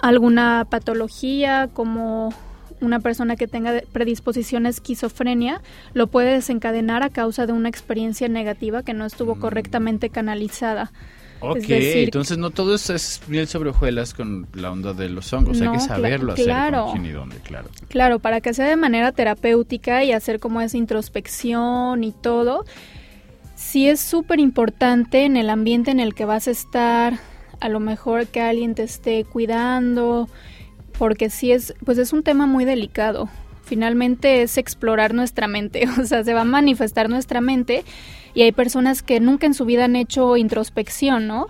[0.03, 2.35] alguna patología como
[2.81, 5.61] una persona que tenga predisposición a esquizofrenia
[5.93, 9.41] lo puede desencadenar a causa de una experiencia negativa que no estuvo mm.
[9.41, 10.93] correctamente canalizada.
[11.41, 15.61] Ok, entonces no todo es, es, miel sobre hojuelas con la onda de los hongos,
[15.61, 17.69] hay que saberlo claro, hacer con y dónde, claro.
[17.89, 22.65] Claro, para que sea de manera terapéutica y hacer como esa introspección y todo,
[23.57, 27.19] sí es súper importante en el ambiente en el que vas a estar,
[27.61, 30.29] a lo mejor que alguien te esté cuidando,
[30.99, 33.29] porque sí es, pues es un tema muy delicado.
[33.63, 37.85] Finalmente es explorar nuestra mente, o sea, se va a manifestar nuestra mente
[38.35, 41.47] y hay personas que nunca en su vida han hecho introspección, ¿no?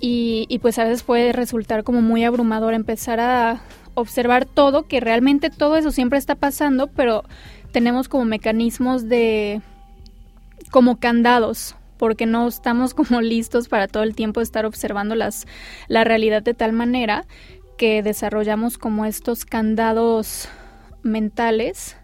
[0.00, 3.60] Y, y pues a veces puede resultar como muy abrumador empezar a
[3.94, 7.24] observar todo, que realmente todo eso siempre está pasando, pero
[7.70, 9.60] tenemos como mecanismos de
[10.70, 15.46] como candados, porque no estamos como listos para todo el tiempo estar observando las,
[15.88, 17.26] la realidad de tal manera
[17.80, 20.50] que desarrollamos como estos candados
[21.02, 21.96] mentales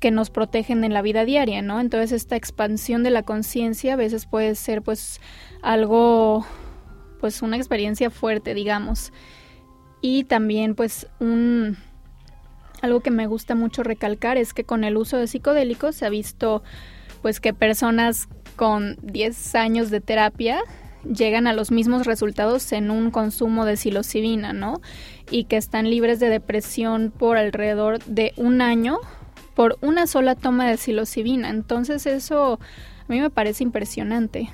[0.00, 1.78] que nos protegen en la vida diaria, ¿no?
[1.78, 5.20] Entonces esta expansión de la conciencia a veces puede ser pues
[5.62, 6.44] algo,
[7.20, 9.12] pues una experiencia fuerte, digamos.
[10.00, 11.76] Y también pues un,
[12.82, 16.10] algo que me gusta mucho recalcar es que con el uso de psicodélicos se ha
[16.10, 16.64] visto
[17.22, 20.60] pues que personas con 10 años de terapia
[21.04, 24.80] llegan a los mismos resultados en un consumo de psilocibina, ¿no?
[25.30, 28.98] Y que están libres de depresión por alrededor de un año
[29.54, 31.50] por una sola toma de psilocibina.
[31.50, 32.58] Entonces eso
[33.08, 34.50] a mí me parece impresionante.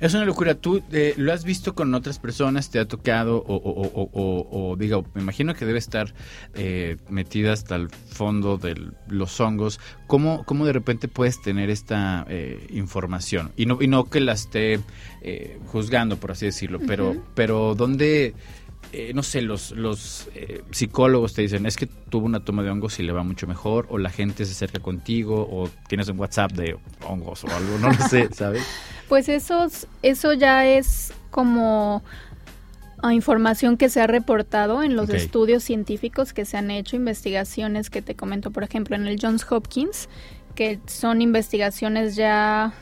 [0.00, 0.54] Es una locura.
[0.54, 2.70] ¿Tú eh, lo has visto con otras personas?
[2.70, 3.38] ¿Te ha tocado?
[3.46, 6.12] O, o, digo, me imagino que debe estar
[6.54, 9.80] eh, metida hasta el fondo de los hongos.
[10.06, 13.52] ¿Cómo, ¿Cómo de repente puedes tener esta eh, información?
[13.56, 14.80] Y no, y no que la esté
[15.66, 18.34] juzgando, por así decirlo, pero, pero ¿dónde
[18.94, 22.70] eh, no sé, los, los eh, psicólogos te dicen, es que tuvo una toma de
[22.70, 26.18] hongos y le va mucho mejor, o la gente se acerca contigo, o tienes un
[26.18, 26.76] WhatsApp de
[27.08, 28.62] hongos o algo, no lo sé, ¿sabes?
[29.12, 29.66] Pues eso,
[30.00, 32.02] eso ya es como
[33.02, 37.90] a información que se ha reportado en los estudios científicos que se han hecho, investigaciones
[37.90, 40.08] que te comento, por ejemplo, en el Johns Hopkins,
[40.54, 42.72] que son investigaciones ya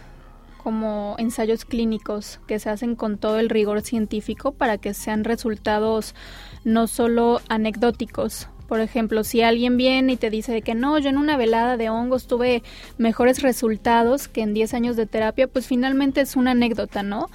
[0.62, 6.14] como ensayos clínicos que se hacen con todo el rigor científico para que sean resultados
[6.62, 8.46] no solo anecdóticos.
[8.70, 11.90] Por ejemplo, si alguien viene y te dice que no, yo en una velada de
[11.90, 12.62] hongos tuve
[12.98, 17.28] mejores resultados que en 10 años de terapia, pues finalmente es una anécdota, ¿no?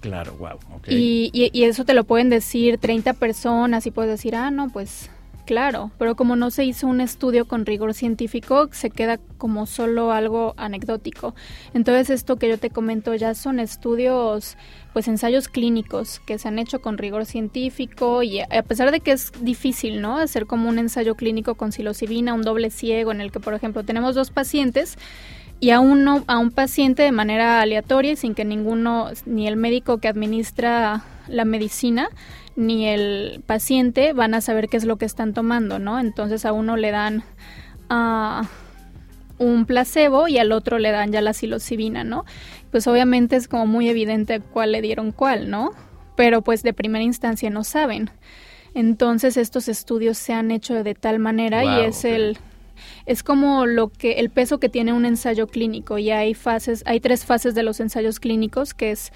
[0.00, 0.58] Claro, wow.
[0.88, 5.08] Y, y, eso te lo pueden decir 30 personas y puedes decir, ah, no, pues
[5.46, 10.12] claro, pero como no se hizo un estudio con rigor científico, se queda como solo
[10.12, 11.34] algo anecdótico.
[11.72, 14.58] Entonces esto que yo te comento ya son estudios,
[14.92, 19.12] pues ensayos clínicos que se han hecho con rigor científico y a pesar de que
[19.12, 20.18] es difícil, ¿no?
[20.18, 23.84] Hacer como un ensayo clínico con psilocibina, un doble ciego en el que, por ejemplo,
[23.84, 24.98] tenemos dos pacientes
[25.60, 29.56] y a uno a un paciente de manera aleatoria y sin que ninguno ni el
[29.56, 32.10] médico que administra la medicina
[32.56, 36.00] ni el paciente van a saber qué es lo que están tomando, ¿no?
[36.00, 37.22] Entonces a uno le dan
[37.90, 38.44] uh,
[39.38, 42.24] un placebo y al otro le dan ya la psilocibina, ¿no?
[42.70, 45.72] Pues obviamente es como muy evidente cuál le dieron cuál, ¿no?
[46.16, 48.10] Pero pues de primera instancia no saben.
[48.74, 52.38] Entonces estos estudios se han hecho de tal manera y es el
[53.06, 57.00] es como lo que el peso que tiene un ensayo clínico y hay fases, hay
[57.00, 59.12] tres fases de los ensayos clínicos que es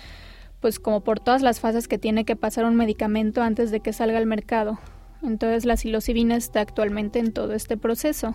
[0.60, 3.92] pues como por todas las fases que tiene que pasar un medicamento antes de que
[3.92, 4.78] salga al mercado.
[5.22, 8.34] Entonces la psilocibina está actualmente en todo este proceso.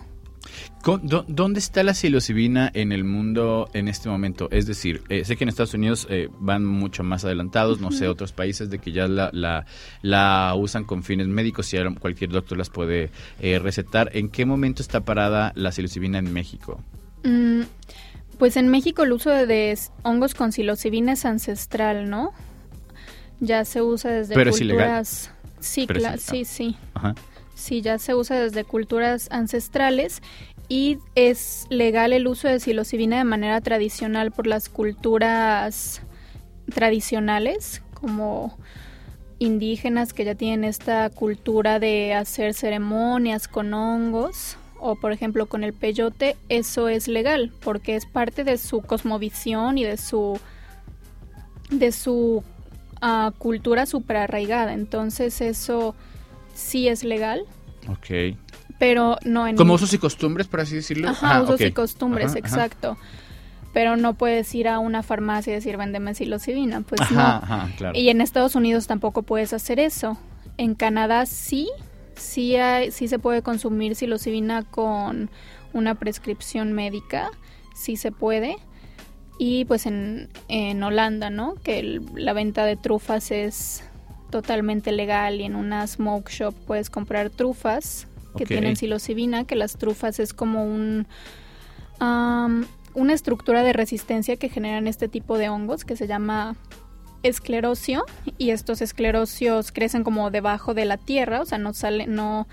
[1.26, 4.48] ¿Dónde está la psilocibina en el mundo en este momento?
[4.52, 8.06] Es decir, eh, sé que en Estados Unidos eh, van mucho más adelantados, no sé,
[8.06, 9.66] otros países de que ya la,
[10.02, 13.10] la, usan con fines médicos y cualquier doctor las puede
[13.40, 14.10] eh, recetar.
[14.12, 16.80] ¿En qué momento está parada la psilocibina en México?
[17.24, 17.62] Mm,
[18.38, 22.32] pues en México el uso de hongos con psilocibina es ancestral, ¿no?
[23.40, 25.30] Ya se usa desde culturas...
[25.60, 25.86] Sí,
[26.18, 26.76] sí, sí.
[27.54, 30.20] Sí, ya se usa desde culturas ancestrales
[30.68, 36.02] y es legal el uso de psilocibina de manera tradicional por las culturas
[36.72, 38.58] tradicionales como
[39.38, 45.64] indígenas que ya tienen esta cultura de hacer ceremonias con hongos o por ejemplo con
[45.64, 50.38] el peyote, eso es legal porque es parte de su cosmovisión y de su
[51.70, 52.44] de su
[53.02, 54.72] uh, cultura super arraigada.
[54.72, 55.94] Entonces eso
[56.54, 57.44] sí es legal.
[57.88, 58.36] Ok.
[58.78, 59.56] Pero no en...
[59.56, 61.08] Como usos y costumbres, por así decirlo.
[61.08, 62.98] Ajá, usos y costumbres, exacto.
[63.72, 66.82] Pero no puedes ir a una farmacia y decir, véndeme psilocibina.
[66.82, 67.42] Pues no.
[67.94, 70.18] Y en Estados Unidos tampoco puedes hacer eso.
[70.58, 71.68] En Canadá sí,
[72.16, 75.30] sí, hay, sí se puede consumir psilocibina con
[75.72, 77.30] una prescripción médica,
[77.74, 78.56] sí se puede.
[79.38, 81.56] Y pues en, en Holanda, ¿no?
[81.62, 83.84] Que la venta de trufas es
[84.30, 89.78] totalmente legal y en una smoke shop puedes comprar trufas que tienen psilocibina, que las
[89.78, 91.06] trufas es como un...
[92.00, 96.56] una estructura de resistencia que generan este tipo de hongos que se llama
[97.22, 98.04] esclerosio
[98.38, 102.46] y estos esclerosios crecen como debajo de la tierra, o sea, no salen, no,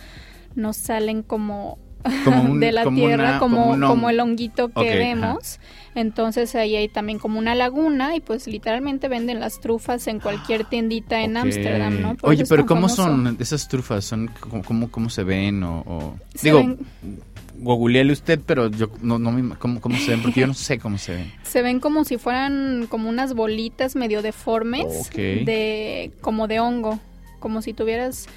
[0.56, 1.78] no salen como,
[2.60, 5.60] de la tierra, como, como, el honguito que vemos.
[5.96, 10.66] Entonces ahí hay también como una laguna y pues literalmente venden las trufas en cualquier
[10.70, 12.16] tiendita en Ámsterdam, ¿no?
[12.24, 14.06] Oye, pero ¿cómo son esas trufas?
[14.06, 14.30] ¿Son
[14.66, 16.18] cómo, cómo se ven o...?
[16.42, 16.78] Digo,
[17.58, 20.22] googleale usted, pero yo no, no me, ¿cómo, ¿cómo, se ven?
[20.22, 21.32] Porque yo no sé cómo se ven.
[21.44, 27.00] Se ven como si fueran como unas bolitas medio deformes de como de hongo,
[27.40, 28.28] como si tuvieras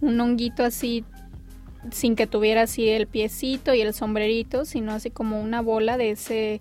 [0.00, 1.04] un honguito así
[1.90, 6.10] sin que tuviera así el piecito y el sombrerito, sino así como una bola de
[6.10, 6.60] ese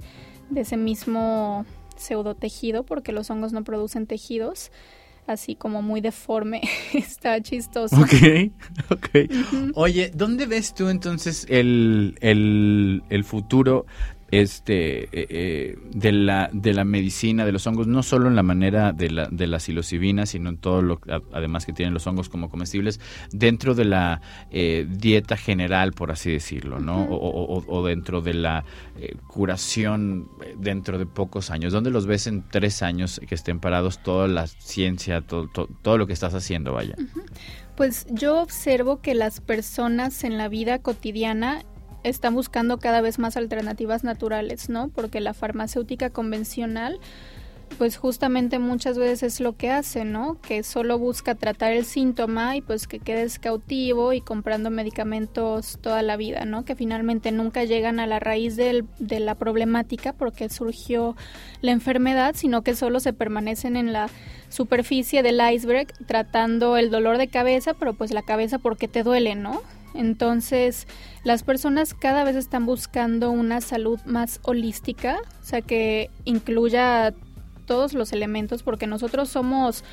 [0.50, 1.66] de ese mismo
[1.98, 4.72] pseudotejido porque los hongos no producen tejidos
[5.30, 6.62] así como muy deforme.
[6.94, 7.96] Está chistoso.
[7.96, 8.52] Ok,
[8.90, 9.10] ok.
[9.76, 13.86] Oye, ¿dónde ves tú entonces el, el, el futuro
[14.32, 18.44] este eh, eh, de la de la medicina de los hongos no solo en la
[18.44, 21.00] manera de la de la psilocibina sino en todo lo
[21.34, 23.00] además que tienen los hongos como comestibles
[23.32, 24.22] dentro de la
[24.52, 28.66] eh, dieta general por así decirlo no o, dentro de la
[29.28, 31.72] curación dentro de pocos años.
[31.72, 36.08] Dónde los ves en tres años que estén parados toda la ciencia todo todo, lo
[36.08, 36.96] que estás haciendo vaya
[37.76, 41.64] Pues yo observo que las personas en la vida cotidiana
[42.04, 44.90] están buscando cada vez más alternativas naturales, ¿no?
[44.90, 47.00] Porque la farmacéutica convencional
[47.78, 50.40] pues justamente muchas veces es lo que hace, ¿no?
[50.42, 56.02] Que solo busca tratar el síntoma y pues que quedes cautivo y comprando medicamentos toda
[56.02, 56.66] la vida, ¿no?
[56.66, 61.16] Que finalmente nunca llegan a la raíz del, de la problemática porque surgió
[61.62, 64.10] la enfermedad, sino que solo se permanecen en la
[64.50, 69.36] superficie del iceberg tratando el dolor de cabeza, pero pues la cabeza porque te duele,
[69.36, 69.62] ¿no?
[69.94, 70.88] Entonces,
[71.24, 77.14] las personas cada vez están buscando una salud más holística, o sea, que incluya
[77.66, 79.84] todos los elementos porque nosotros somos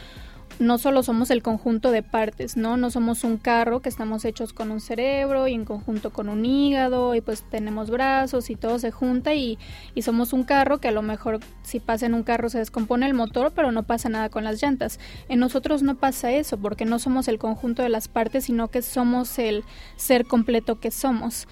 [0.58, 2.76] no solo somos el conjunto de partes, ¿no?
[2.76, 6.44] No somos un carro que estamos hechos con un cerebro y en conjunto con un
[6.46, 9.58] hígado y pues tenemos brazos y todo se junta y,
[9.94, 13.06] y somos un carro que a lo mejor si pasa en un carro se descompone
[13.06, 14.98] el motor pero no pasa nada con las llantas.
[15.28, 18.80] En nosotros no pasa eso porque no somos el conjunto de las partes sino que
[18.80, 19.62] somos el
[19.96, 21.48] ser completo que somos.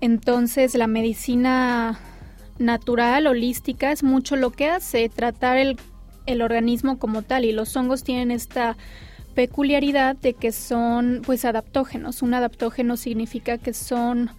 [0.00, 1.98] Entonces la medicina
[2.58, 5.76] natural, holística, es mucho lo que hace, tratar el,
[6.26, 8.76] el organismo como tal y los hongos tienen esta
[9.34, 12.22] peculiaridad de que son pues adaptógenos.
[12.22, 14.30] Un adaptógeno significa que son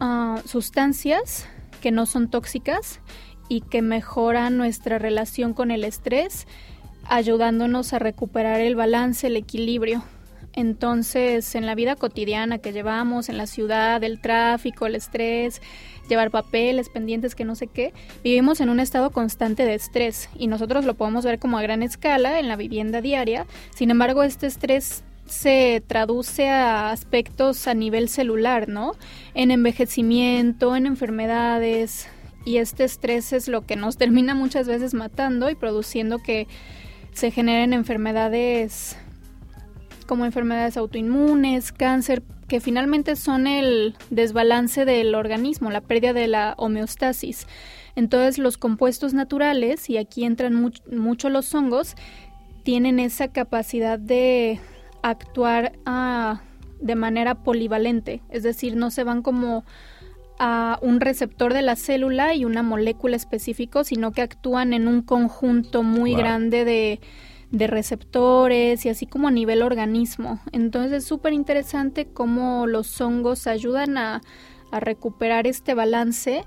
[0.00, 1.46] ah, sustancias
[1.80, 3.00] que no son tóxicas
[3.48, 6.46] y que mejoran nuestra relación con el estrés,
[7.04, 10.04] ayudándonos a recuperar el balance, el equilibrio.
[10.52, 15.62] Entonces, en la vida cotidiana que llevamos, en la ciudad, el tráfico, el estrés,
[16.08, 17.92] llevar papeles, pendientes, que no sé qué,
[18.24, 21.82] vivimos en un estado constante de estrés y nosotros lo podemos ver como a gran
[21.82, 23.46] escala en la vivienda diaria.
[23.74, 28.94] Sin embargo, este estrés se traduce a aspectos a nivel celular, ¿no?
[29.34, 32.08] En envejecimiento, en enfermedades,
[32.44, 36.48] y este estrés es lo que nos termina muchas veces matando y produciendo que
[37.12, 38.96] se generen enfermedades
[40.10, 46.54] como enfermedades autoinmunes, cáncer, que finalmente son el desbalance del organismo, la pérdida de la
[46.58, 47.46] homeostasis.
[47.94, 51.94] Entonces los compuestos naturales, y aquí entran mucho los hongos,
[52.64, 54.58] tienen esa capacidad de
[55.02, 56.40] actuar ah,
[56.80, 59.64] de manera polivalente, es decir, no se van como
[60.40, 65.02] a un receptor de la célula y una molécula específico, sino que actúan en un
[65.02, 66.98] conjunto muy grande de
[67.50, 70.40] de receptores y así como a nivel organismo.
[70.52, 74.20] Entonces es súper interesante cómo los hongos ayudan a,
[74.72, 76.44] recuperar este balance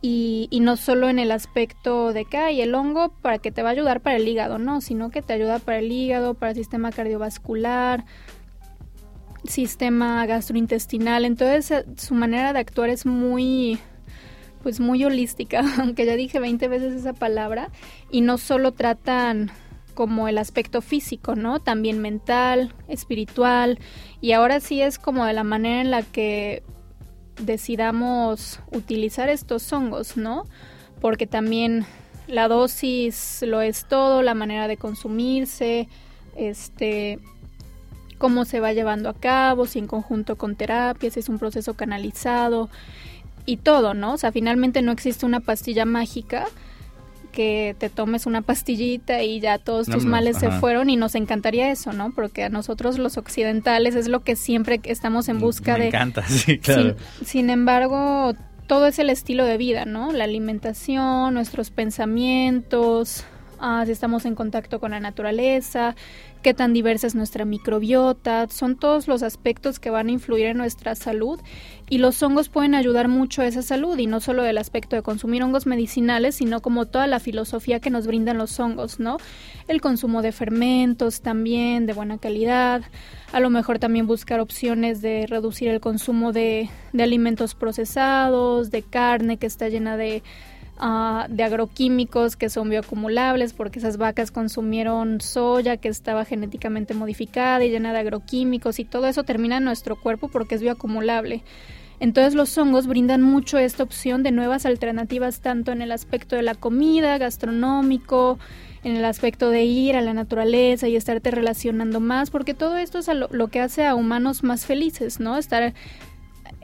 [0.00, 3.64] y, y, no solo en el aspecto de que hay el hongo para que te
[3.64, 6.50] va a ayudar para el hígado, no, sino que te ayuda para el hígado, para
[6.50, 8.04] el sistema cardiovascular,
[9.42, 11.24] sistema gastrointestinal.
[11.24, 13.80] Entonces eh, su manera de actuar es muy
[14.62, 17.70] pues muy holística, aunque ya dije 20 veces esa palabra,
[18.10, 19.50] y no solo tratan
[19.94, 21.60] como el aspecto físico, ¿no?
[21.60, 23.78] También mental, espiritual
[24.20, 26.62] y ahora sí es como de la manera en la que
[27.40, 30.44] decidamos utilizar estos hongos, ¿no?
[31.00, 31.86] Porque también
[32.26, 35.88] la dosis lo es todo, la manera de consumirse,
[36.36, 37.18] este
[38.18, 41.74] cómo se va llevando a cabo, si en conjunto con terapias, si es un proceso
[41.74, 42.70] canalizado
[43.44, 44.14] y todo, ¿no?
[44.14, 46.46] O sea, finalmente no existe una pastilla mágica,
[47.34, 51.70] que te tomes una pastillita y ya todos tus males se fueron y nos encantaría
[51.70, 52.12] eso, ¿no?
[52.14, 55.86] Porque a nosotros los occidentales es lo que siempre estamos en busca Me de...
[55.88, 56.94] encanta, sí, claro.
[57.24, 58.34] sin embargo,
[58.68, 60.12] todo es el estilo de vida, ¿no?
[60.12, 63.24] La alimentación, nuestros pensamientos,
[63.66, 65.96] Ah, si estamos en contacto con la naturaleza,
[66.42, 70.58] qué tan diversa es nuestra microbiota, son todos los aspectos que van a influir en
[70.58, 71.40] nuestra salud
[71.88, 75.02] y los hongos pueden ayudar mucho a esa salud y no solo el aspecto de
[75.02, 79.16] consumir hongos medicinales, sino como toda la filosofía que nos brindan los hongos, ¿no?
[79.66, 82.82] El consumo de fermentos también de buena calidad,
[83.32, 88.82] a lo mejor también buscar opciones de reducir el consumo de, de alimentos procesados, de
[88.82, 90.22] carne que está llena de
[90.76, 97.64] Ah, de agroquímicos que son bioacumulables porque esas vacas consumieron soya que estaba genéticamente modificada
[97.64, 101.44] y llena de agroquímicos y todo eso termina en nuestro cuerpo porque es bioacumulable.
[102.00, 106.42] Entonces los hongos brindan mucho esta opción de nuevas alternativas tanto en el aspecto de
[106.42, 108.40] la comida, gastronómico,
[108.82, 112.98] en el aspecto de ir a la naturaleza y estarte relacionando más, porque todo esto
[112.98, 115.38] es lo, lo que hace a humanos más felices, ¿no?
[115.38, 115.72] Estar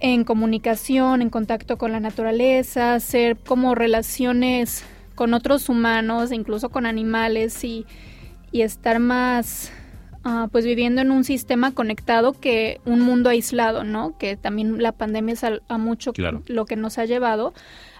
[0.00, 4.84] en comunicación, en contacto con la naturaleza, hacer como relaciones
[5.14, 7.84] con otros humanos, incluso con animales y,
[8.50, 9.70] y estar más
[10.24, 14.16] ah, pues viviendo en un sistema conectado que un mundo aislado, ¿no?
[14.16, 16.12] Que también la pandemia es a, mucho
[16.46, 17.52] lo que nos ha llevado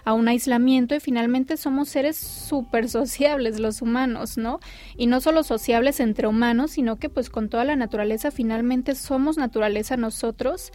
[0.03, 4.59] a un aislamiento y finalmente somos seres súper sociables los humanos, ¿no?
[4.97, 9.37] Y no solo sociables entre humanos, sino que pues con toda la naturaleza finalmente somos
[9.37, 10.71] naturaleza nosotros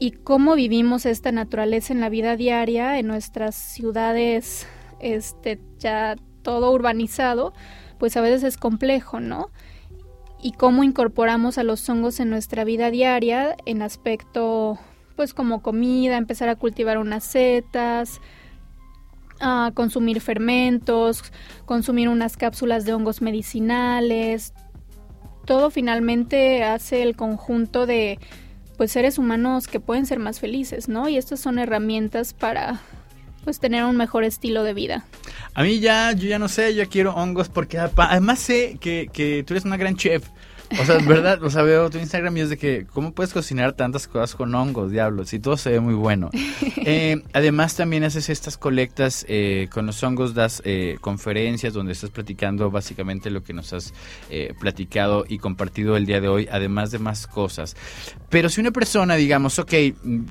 [0.00, 4.66] y cómo vivimos esta naturaleza en la vida diaria, en nuestras ciudades
[4.98, 7.52] este, ya todo urbanizado,
[7.98, 9.50] pues a veces es complejo, ¿no?
[10.42, 14.78] Y cómo incorporamos a los hongos en nuestra vida diaria en aspecto,
[15.16, 18.22] pues como comida, empezar a cultivar unas setas,
[19.38, 21.30] a consumir fermentos,
[21.66, 24.54] consumir unas cápsulas de hongos medicinales.
[25.44, 28.18] Todo finalmente hace el conjunto de
[28.80, 31.06] pues seres humanos que pueden ser más felices, ¿no?
[31.06, 32.80] Y estas son herramientas para
[33.44, 35.04] pues tener un mejor estilo de vida.
[35.52, 39.44] A mí ya, yo ya no sé, yo quiero hongos porque además sé que, que
[39.46, 40.24] tú eres una gran chef.
[40.78, 43.32] O sea, es verdad, o sea, veo tu Instagram y es de que, ¿cómo puedes
[43.32, 45.32] cocinar tantas cosas con hongos, diablos?
[45.32, 46.30] Y todo se ve muy bueno.
[46.82, 52.08] Eh, además, también haces estas colectas eh, con los hongos, das eh, conferencias donde estás
[52.08, 53.92] platicando básicamente lo que nos has
[54.58, 57.76] platicado y compartido el día de hoy, además de más cosas.
[58.30, 59.72] Pero si una persona, digamos, ok,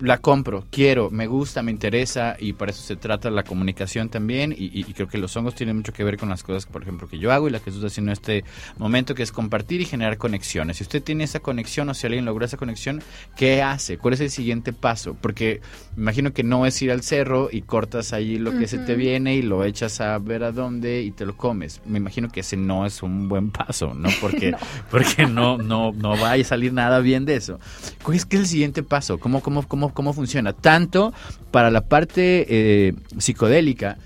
[0.02, 4.52] la compro, quiero, me gusta, me interesa, y para eso se trata la comunicación también,
[4.52, 7.08] y, y creo que los hongos tienen mucho que ver con las cosas, por ejemplo,
[7.08, 8.44] que yo hago y las que tú estás haciendo en este
[8.78, 10.78] momento, que es compartir y generar conexiones.
[10.78, 13.02] Si usted tiene esa conexión o si alguien logró esa conexión,
[13.36, 13.98] ¿qué hace?
[13.98, 15.16] ¿Cuál es el siguiente paso?
[15.20, 15.60] Porque
[15.96, 18.96] me imagino que no es ir al cerro y cortas ahí lo que se te
[18.96, 21.82] viene y lo echas a ver a dónde y te lo comes.
[21.86, 24.10] Me imagino que ese no es un buen paso, ¿no?
[24.22, 24.58] Porque no,
[24.92, 27.60] porque no, no, no va a salir nada bien de eso.
[28.04, 29.18] ¿Cuál es, que el siguiente paso?
[29.18, 30.54] ¿Cómo, cómo, cómo, cómo funciona?
[30.54, 31.14] Tanto
[31.52, 33.98] para la parte eh, psicodélica,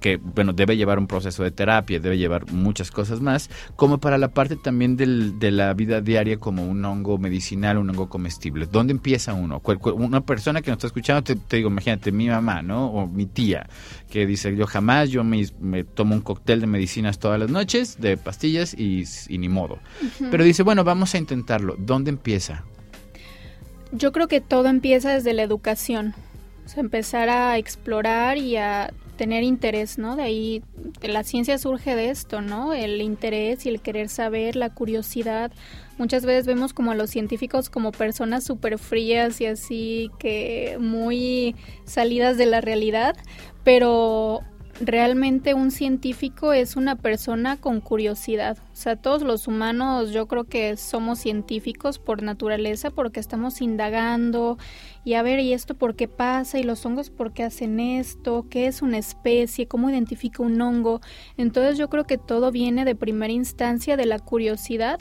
[0.00, 4.18] que, bueno, debe llevar un proceso de terapia, debe llevar muchas cosas más, como para
[4.18, 8.66] la parte también del, de la vida diaria como un hongo medicinal, un hongo comestible.
[8.70, 9.62] ¿Dónde empieza uno?
[9.94, 12.86] Una persona que nos está escuchando, te, digo, imagínate, mi mamá, ¿no?
[12.86, 13.68] O mi tía,
[14.10, 18.16] que dice, yo jamás, yo me, tomo un cóctel de medicinas todas las noches, de
[18.16, 19.78] pastillas y, ni modo.
[20.30, 21.76] Pero dice, bueno, vamos a intentarlo.
[21.78, 22.64] ¿Dónde empieza?
[23.92, 26.14] Yo creo que todo empieza desde la educación.
[26.64, 28.92] O sea, empezar a explorar y a
[29.22, 30.16] tener interés, ¿no?
[30.16, 30.64] De ahí
[31.00, 32.74] la ciencia surge de esto, ¿no?
[32.74, 35.52] El interés y el querer saber, la curiosidad.
[35.96, 41.54] Muchas veces vemos como a los científicos como personas súper frías y así que muy
[41.84, 43.14] salidas de la realidad,
[43.62, 44.40] pero
[44.80, 48.58] realmente un científico es una persona con curiosidad.
[48.72, 54.58] O sea, todos los humanos yo creo que somos científicos por naturaleza porque estamos indagando
[55.04, 56.58] y a ver, ¿y esto por qué pasa?
[56.58, 58.46] ¿Y los hongos por qué hacen esto?
[58.48, 59.66] ¿Qué es una especie?
[59.66, 61.00] ¿Cómo identifica un hongo?
[61.36, 65.00] Entonces yo creo que todo viene de primera instancia de la curiosidad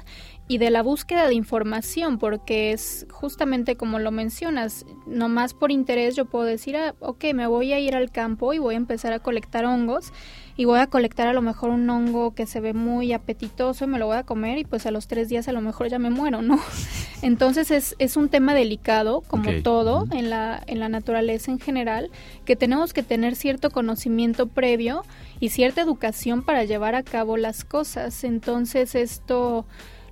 [0.51, 5.71] y de la búsqueda de información, porque es justamente como lo mencionas, no más por
[5.71, 8.77] interés yo puedo decir, ah, ok, me voy a ir al campo y voy a
[8.77, 10.11] empezar a colectar hongos
[10.57, 13.87] y voy a colectar a lo mejor un hongo que se ve muy apetitoso y
[13.87, 15.99] me lo voy a comer y pues a los tres días a lo mejor ya
[15.99, 16.59] me muero, ¿no?
[17.21, 22.11] Entonces es, es un tema delicado, como todo en la, en la naturaleza en general,
[22.43, 25.05] que tenemos que tener cierto conocimiento previo
[25.39, 28.25] y cierta educación para llevar a cabo las cosas.
[28.25, 29.65] Entonces esto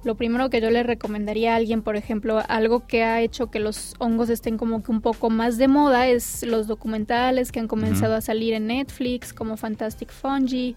[0.04, 3.60] lo primero que yo le recomendaría a alguien, por ejemplo, algo que ha hecho que
[3.60, 7.68] los hongos estén como que un poco más de moda es los documentales que han
[7.68, 10.76] comenzado a salir en Netflix, como Fantastic Fungi,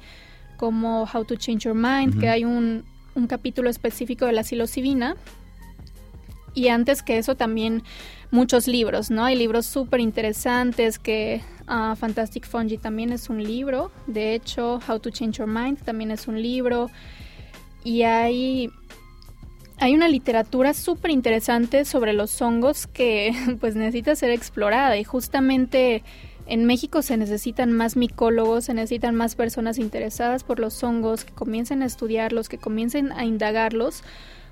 [0.57, 5.17] como How to Change Your Mind, que hay un, un capítulo específico de la psilocibina.
[6.55, 7.83] Y antes que eso también
[8.31, 9.25] muchos libros, ¿no?
[9.25, 14.99] Hay libros súper interesantes que uh, Fantastic Fungi también es un libro, de hecho How
[14.99, 16.91] to Change Your Mind también es un libro
[17.85, 18.71] y hay
[19.79, 26.03] hay una literatura súper interesante sobre los hongos que pues necesita ser explorada y justamente
[26.47, 31.33] en México se necesitan más micólogos, se necesitan más personas interesadas por los hongos, que
[31.33, 34.03] comiencen a estudiarlos, que comiencen a indagarlos,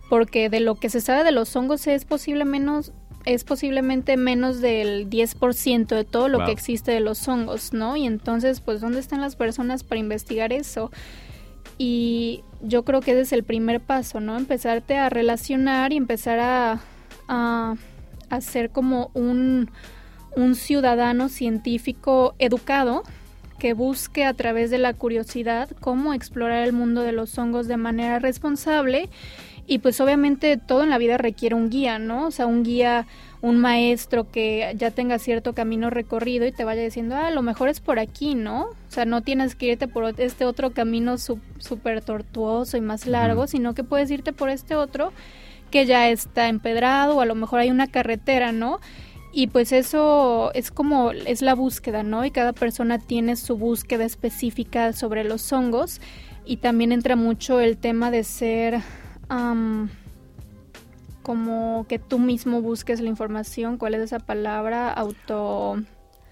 [0.09, 2.93] porque de lo que se sabe de los hongos es posible menos
[3.27, 7.97] es posiblemente menos del 10% de todo lo que existe de los hongos, ¿no?
[7.97, 10.91] Y entonces, pues, ¿dónde están las personas para investigar eso?
[11.77, 14.37] Y yo creo que ese es el primer paso, ¿no?
[14.37, 16.81] Empezarte a relacionar y empezar a,
[17.29, 19.71] a, ser como un,
[20.37, 23.03] un ciudadano científico educado
[23.59, 27.77] que busque a través de la curiosidad cómo explorar el mundo de los hongos de
[27.77, 29.11] manera responsable
[29.67, 32.27] y pues obviamente todo en la vida requiere un guía, ¿no?
[32.27, 33.07] O sea, un guía
[33.43, 37.69] un maestro que ya tenga cierto camino recorrido y te vaya diciendo, ah, lo mejor
[37.69, 38.65] es por aquí, ¿no?
[38.65, 43.47] O sea, no tienes que irte por este otro camino súper tortuoso y más largo,
[43.47, 45.13] sino que puedes irte por este otro
[45.71, 48.81] que ya está empedrado o a lo mejor hay una carretera, ¿no?
[49.33, 52.25] Y pues eso es como, es la búsqueda, ¿no?
[52.25, 56.01] Y cada persona tiene su búsqueda específica sobre los hongos
[56.45, 58.81] y también entra mucho el tema de ser
[61.23, 65.83] como que tú mismo busques la información, cuál es esa palabra, auto...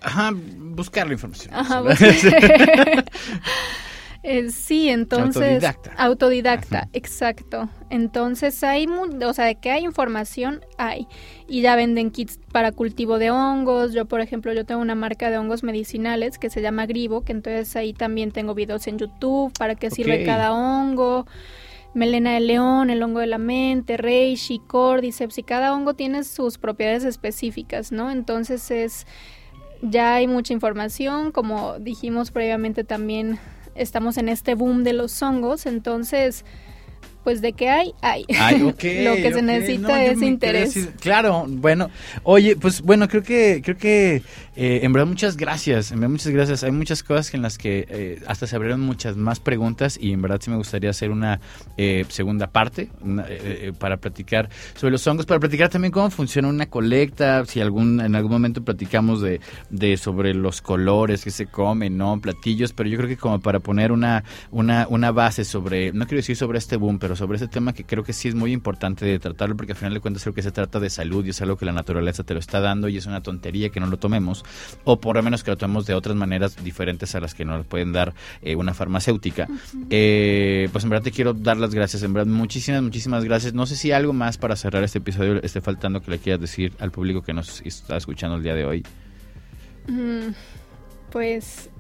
[0.01, 1.53] Ajá, buscar la información.
[1.55, 1.83] Ajá,
[4.25, 5.37] Eh, sí, entonces...
[5.37, 5.93] Autodidacta.
[5.97, 7.69] Autodidacta, exacto.
[7.89, 11.07] Entonces hay, o sea, de que hay información, hay.
[11.47, 13.93] Y ya venden kits para cultivo de hongos.
[13.93, 17.33] Yo, por ejemplo, yo tengo una marca de hongos medicinales que se llama Grivo, que
[17.33, 21.27] entonces ahí también tengo videos en YouTube para qué sirve cada hongo.
[21.99, 26.57] Melena de león, el hongo de la mente, reishi, cordyceps, y cada hongo tiene sus
[26.57, 28.11] propiedades específicas, ¿no?
[28.13, 29.07] Entonces es
[29.83, 33.41] ya hay mucha información, como dijimos previamente también
[33.75, 36.45] estamos en este boom de los hongos, entonces
[37.25, 38.25] pues de qué hay, hay.
[38.59, 40.89] Lo que se necesita es interés.
[41.01, 41.91] claro, bueno,
[42.23, 44.23] oye, pues bueno, creo que, creo que
[44.57, 46.65] eh, en verdad muchas gracias, en verdad muchas gracias.
[46.65, 50.23] Hay muchas cosas en las que eh, hasta se abrieron muchas más preguntas y en
[50.23, 51.41] verdad sí me gustaría hacer una
[51.77, 52.91] eh, segunda parte
[53.79, 58.15] para platicar sobre los hongos, para platicar también cómo funciona una colecta, si algún en
[58.15, 59.41] algún momento platicamos de,
[59.71, 63.61] de sobre los colores que se comen, no, platillos, pero yo creo que como para
[63.61, 67.49] poner una una una base sobre, no quiero decir sobre este boom, pero sobre ese
[67.49, 70.23] tema que creo que sí es muy importante de tratarlo porque al final de cuentas
[70.23, 72.61] creo que se trata de salud y es algo que la naturaleza te lo está
[72.61, 74.45] dando y es una tontería que no lo tomemos
[74.85, 77.67] o por lo menos que lo tomemos de otras maneras diferentes a las que nos
[77.67, 79.49] pueden dar eh, una farmacéutica.
[79.91, 83.55] Eh, pues en verdad te quiero dar las gracias, en verdad muchísimas, muchísimas gracias.
[83.55, 86.73] No sé si algo más para cerrar este episodio esté faltando que le quieras decir
[86.79, 88.87] al público que nos está escuchando el día de hoy.
[89.89, 90.33] Mm,
[91.11, 91.71] pues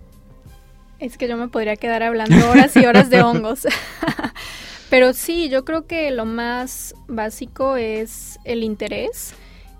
[0.99, 3.67] es que yo me podría quedar hablando horas y horas de hongos.
[4.91, 9.35] Pero sí, yo creo que lo más básico es el interés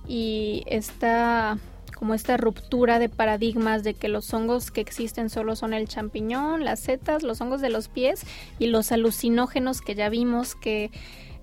[0.07, 1.59] y esta
[1.95, 6.65] como esta ruptura de paradigmas de que los hongos que existen solo son el champiñón,
[6.65, 8.23] las setas, los hongos de los pies
[8.61, 10.93] y los alucinógenos que ya vimos que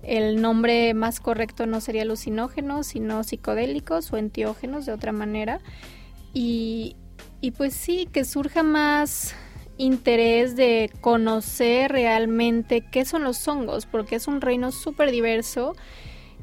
[0.02, 5.60] el nombre más correcto no sería alucinógenos, sino psicodélicos o entiógenos de otra manera.
[6.32, 6.96] Y,
[7.42, 9.34] y pues sí, que surja más
[9.78, 15.74] interés de conocer realmente qué son los hongos, porque es un reino súper diverso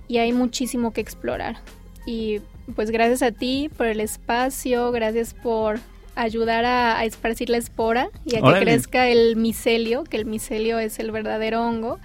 [0.08, 1.58] y hay muchísimo que explorar.
[2.06, 2.42] Y
[2.76, 5.80] pues gracias a ti por el espacio, gracias por
[6.16, 11.00] ayudar a, esparcir la espora y a que crezca el micelio, que el micelio es
[11.00, 12.00] el verdadero hongo,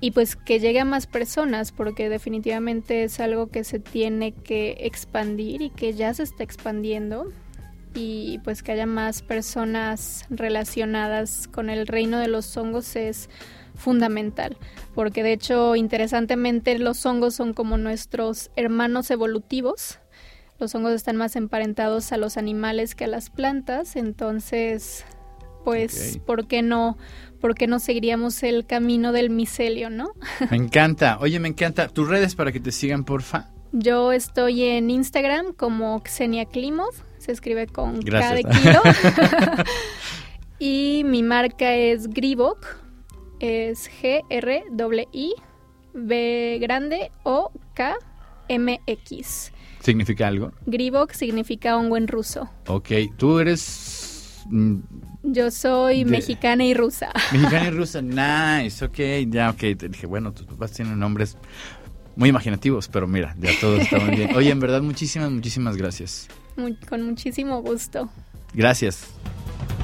[0.00, 4.76] y pues que llegue a más personas, porque definitivamente es algo que se tiene que
[4.80, 7.32] expandir y que ya se está expandiendo
[7.94, 13.28] y pues que haya más personas relacionadas con el reino de los hongos es
[13.74, 14.56] fundamental,
[14.94, 19.98] porque de hecho interesantemente los hongos son como nuestros hermanos evolutivos.
[20.58, 25.04] Los hongos están más emparentados a los animales que a las plantas, entonces
[25.64, 26.96] pues ¿por qué no
[27.40, 30.12] por qué no seguiríamos el camino del micelio, no?
[30.50, 31.18] Me encanta.
[31.20, 31.88] Oye, me encanta.
[31.88, 33.50] Tus redes para que te sigan, porfa.
[33.72, 36.92] Yo estoy en Instagram como Xenia Klimov,
[37.22, 38.82] se escribe con K de kilo.
[40.58, 42.66] y mi marca es Gribok,
[43.38, 45.34] es G-R-I-I,
[45.94, 47.96] B grande O K
[48.48, 49.52] M X.
[49.80, 50.52] ¿Significa algo?
[50.66, 52.50] Gribok significa hongo en ruso.
[52.66, 54.42] Ok, tú eres...
[54.46, 54.78] Mm,
[55.22, 57.12] Yo soy mexicana y rusa.
[57.32, 58.98] Mexicana y rusa, nice, ok,
[59.28, 59.60] ya, ok.
[59.78, 61.36] Te dije, bueno, tus papás tienen nombres
[62.16, 64.34] muy imaginativos, pero mira, ya todo está muy bien.
[64.36, 66.28] Oye, en verdad, muchísimas, muchísimas gracias.
[66.88, 68.08] Con muchísimo gusto.
[68.54, 69.06] Gracias.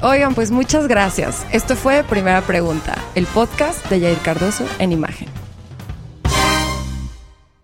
[0.01, 1.45] Oigan, pues muchas gracias.
[1.51, 5.27] Esto fue Primera Pregunta, el podcast de Jair Cardoso en imagen.